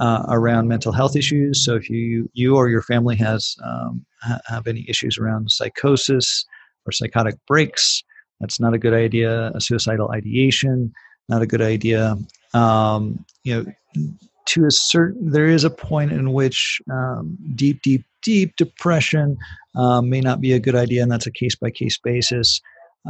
[0.00, 1.64] uh, around mental health issues.
[1.64, 6.44] So if you you or your family has um, ha- have any issues around psychosis
[6.86, 8.02] or psychotic breaks,
[8.40, 9.50] that's not a good idea.
[9.54, 10.92] A suicidal ideation,
[11.28, 12.16] not a good idea.
[12.54, 14.12] Um, you know,
[14.46, 19.38] to a certain, there is a point in which um, deep, deep, deep depression
[19.76, 22.60] um, may not be a good idea, and that's a case by case basis.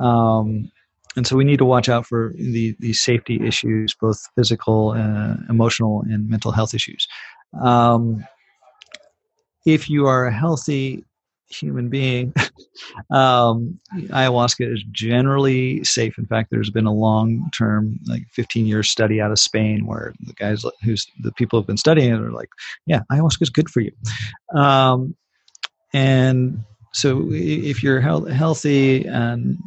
[0.00, 0.70] Um,
[1.16, 5.36] and so we need to watch out for the, the safety issues, both physical, uh,
[5.48, 7.08] emotional, and mental health issues.
[7.60, 8.24] Um,
[9.66, 11.04] if you are a healthy
[11.50, 12.32] human being,
[13.10, 16.18] um, ayahuasca is generally safe.
[16.18, 20.64] In fact, there's been a long-term, like 15-year study out of Spain where the guys
[20.82, 22.50] who's the people who've been studying it are like,
[22.86, 23.92] "Yeah, ayahuasca is good for you."
[24.54, 25.16] Um,
[25.92, 29.58] and so, if you're health, healthy and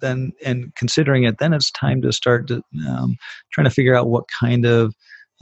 [0.00, 3.16] then and considering it, then it's time to start to, um,
[3.52, 4.94] trying to figure out what kind of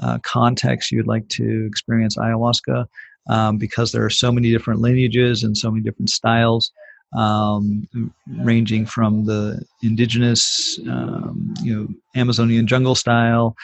[0.03, 2.87] uh, context you'd like to experience ayahuasca,
[3.29, 6.73] um, because there are so many different lineages and so many different styles,
[7.16, 7.89] um,
[8.39, 13.57] ranging from the indigenous, um, you know, Amazonian jungle style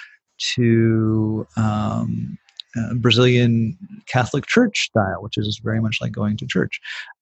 [0.54, 2.38] to um,
[2.76, 3.76] uh, Brazilian
[4.06, 6.80] Catholic Church style, which is very much like going to church.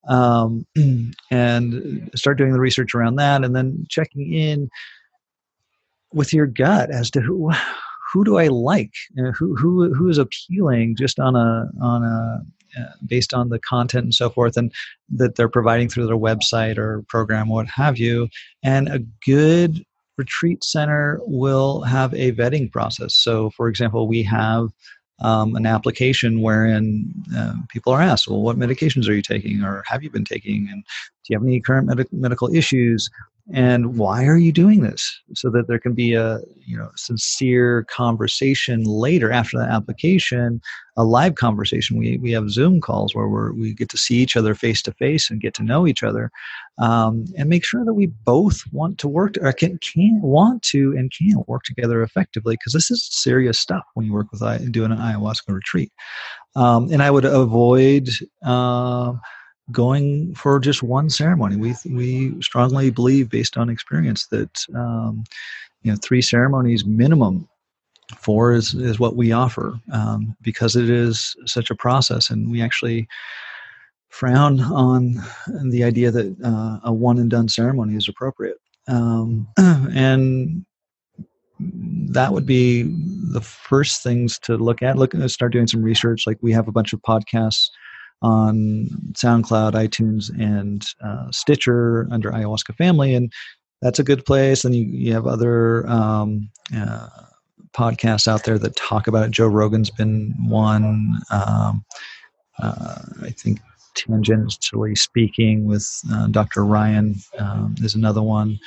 [0.08, 0.66] Um,
[1.30, 4.68] and start doing the research around that and then checking in
[6.12, 7.52] with your gut as to who
[8.14, 12.04] who do I like you know, who who who is appealing just on a on
[12.04, 12.42] a
[12.80, 14.72] uh, based on the content and so forth and
[15.08, 18.28] that they're providing through their website or program what have you
[18.62, 19.84] and a good
[20.16, 24.70] retreat center will have a vetting process so for example we have
[25.20, 29.84] um, an application wherein uh, people are asked, well, what medications are you taking or
[29.86, 30.68] have you been taking?
[30.68, 33.08] And do you have any current med- medical issues?
[33.52, 35.20] And why are you doing this?
[35.34, 40.60] So that there can be a you know sincere conversation later after the application
[40.96, 41.96] a live conversation.
[41.96, 44.92] We, we have zoom calls where we're, we get to see each other face to
[44.92, 46.30] face and get to know each other
[46.78, 50.94] um, and make sure that we both want to work or can, can want to
[50.96, 54.92] and can work together effectively because this is serious stuff when you work with doing
[54.92, 55.92] an ayahuasca retreat.
[56.56, 58.08] Um, and i would avoid
[58.44, 59.12] uh,
[59.72, 61.56] going for just one ceremony.
[61.56, 65.24] We we strongly believe, based on experience, that um,
[65.82, 67.48] you know three ceremonies minimum.
[68.18, 72.60] Four is is what we offer um, because it is such a process, and we
[72.60, 73.08] actually
[74.10, 75.14] frown on
[75.64, 78.58] the idea that uh, a one and done ceremony is appropriate.
[78.86, 80.64] Um, and
[81.58, 82.82] that would be
[83.32, 84.98] the first things to look at.
[84.98, 86.26] Look, start doing some research.
[86.26, 87.70] Like we have a bunch of podcasts
[88.22, 93.32] on SoundCloud, iTunes, and uh, Stitcher under Ayahuasca Family, and
[93.82, 94.64] that's a good place.
[94.64, 97.08] And you, you have other um, uh,
[97.74, 99.30] podcasts out there that talk about it.
[99.30, 101.18] Joe Rogan's been one.
[101.30, 101.84] Um,
[102.58, 103.60] uh, I think
[103.94, 106.64] tangentially speaking with uh, Dr.
[106.64, 108.58] Ryan um, is another one.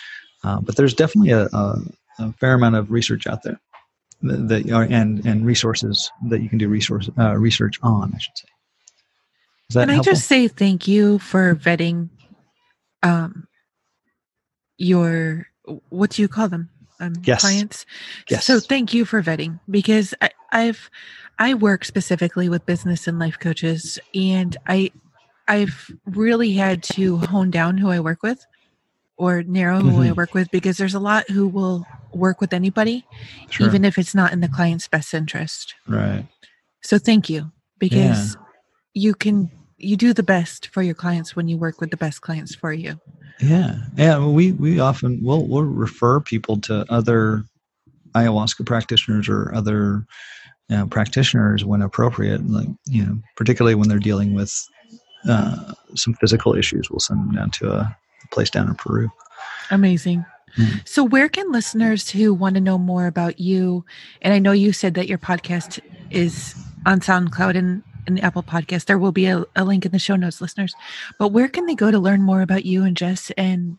[0.44, 1.80] Uh, but there's definitely a, a,
[2.20, 3.60] a, fair amount of research out there
[4.22, 8.14] that, that and and resources that you can do resource uh, research on.
[8.14, 8.48] I should say.
[9.72, 10.12] Can helpful?
[10.12, 12.10] I just say thank you for vetting
[13.04, 13.48] um,
[14.78, 15.48] your
[15.90, 16.70] what do you call them?
[17.00, 17.42] Um, yes.
[17.42, 17.86] clients.
[18.30, 18.46] Yes.
[18.46, 20.90] So thank you for vetting because I, I've
[21.38, 24.92] I work specifically with business and life coaches, and I
[25.48, 28.46] I've really had to hone down who I work with
[29.18, 30.10] or narrow who mm-hmm.
[30.10, 33.06] I work with because there's a lot who will work with anybody,
[33.50, 33.68] sure.
[33.68, 35.76] even if it's not in the client's best interest.
[35.88, 36.26] Right.
[36.82, 38.47] So thank you because yeah.
[38.98, 42.22] You can you do the best for your clients when you work with the best
[42.22, 43.00] clients for you.
[43.40, 44.26] Yeah, yeah.
[44.26, 47.46] We we often will we'll refer people to other
[48.16, 50.06] ayahuasca practitioners or other
[50.70, 52.46] you know, practitioners when appropriate.
[52.50, 54.68] Like you know, particularly when they're dealing with
[55.30, 57.98] uh, some physical issues, we'll send them down to a
[58.32, 59.10] place down in Peru.
[59.70, 60.26] Amazing.
[60.58, 60.78] Mm-hmm.
[60.86, 63.86] So, where can listeners who want to know more about you,
[64.24, 65.80] and I know you said that your podcast
[66.10, 66.56] is
[66.88, 68.86] on SoundCloud and in the Apple podcast.
[68.86, 70.74] There will be a, a link in the show notes, listeners.
[71.20, 73.78] But where can they go to learn more about you and Jess and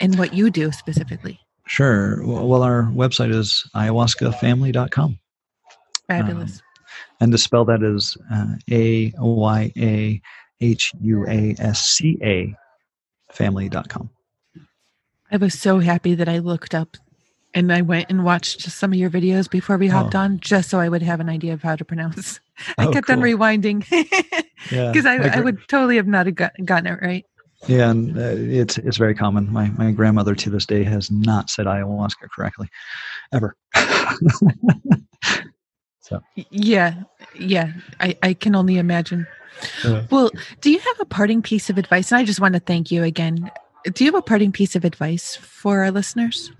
[0.00, 1.38] and what you do specifically?
[1.66, 2.22] Sure.
[2.26, 5.18] Well, our website is ayahuascafamily.com.
[6.08, 6.56] Fabulous.
[6.56, 6.60] Um,
[7.20, 10.20] and to spell that is uh, A Y A
[10.60, 12.54] H U A S C A
[13.32, 14.10] family.com.
[15.30, 16.96] I was so happy that I looked up
[17.54, 20.20] and I went and watched some of your videos before we hopped oh.
[20.20, 22.40] on just so I would have an idea of how to pronounce.
[22.78, 23.16] I oh, kept cool.
[23.16, 24.44] on rewinding because
[25.04, 25.32] yeah.
[25.32, 27.24] I, I would totally have not got, gotten it right.
[27.66, 29.50] Yeah, and uh, it's it's very common.
[29.50, 32.68] My my grandmother to this day has not said ayahuasca correctly,
[33.32, 33.56] ever.
[36.00, 37.04] so yeah,
[37.38, 39.26] yeah, I I can only imagine.
[40.10, 40.30] Well,
[40.60, 42.12] do you have a parting piece of advice?
[42.12, 43.50] And I just want to thank you again.
[43.84, 46.52] Do you have a parting piece of advice for our listeners?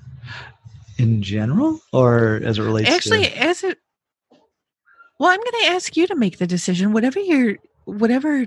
[0.98, 3.78] In general or as it relates actually to- as it
[5.18, 6.92] well i'm going to ask you to make the decision.
[6.92, 8.46] Whatever your whatever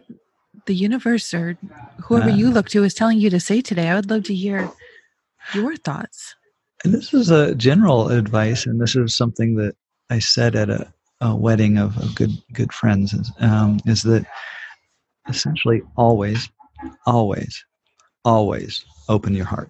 [0.65, 1.57] the universe or
[2.03, 4.33] whoever uh, you look to is telling you to say today i would love to
[4.35, 4.71] hear
[5.53, 6.35] your thoughts.
[6.83, 9.75] And this is a general advice and this is something that
[10.09, 10.91] i said at a,
[11.21, 14.25] a wedding of, of, good good friends is, um, is that
[15.29, 16.49] essentially always
[17.05, 17.63] always
[18.25, 19.69] always open your heart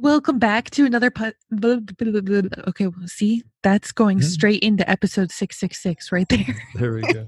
[0.00, 1.10] Welcome back to another.
[1.10, 4.28] Po- okay, well, see, that's going mm-hmm.
[4.28, 6.66] straight into episode 666 right there.
[6.76, 7.26] there we go.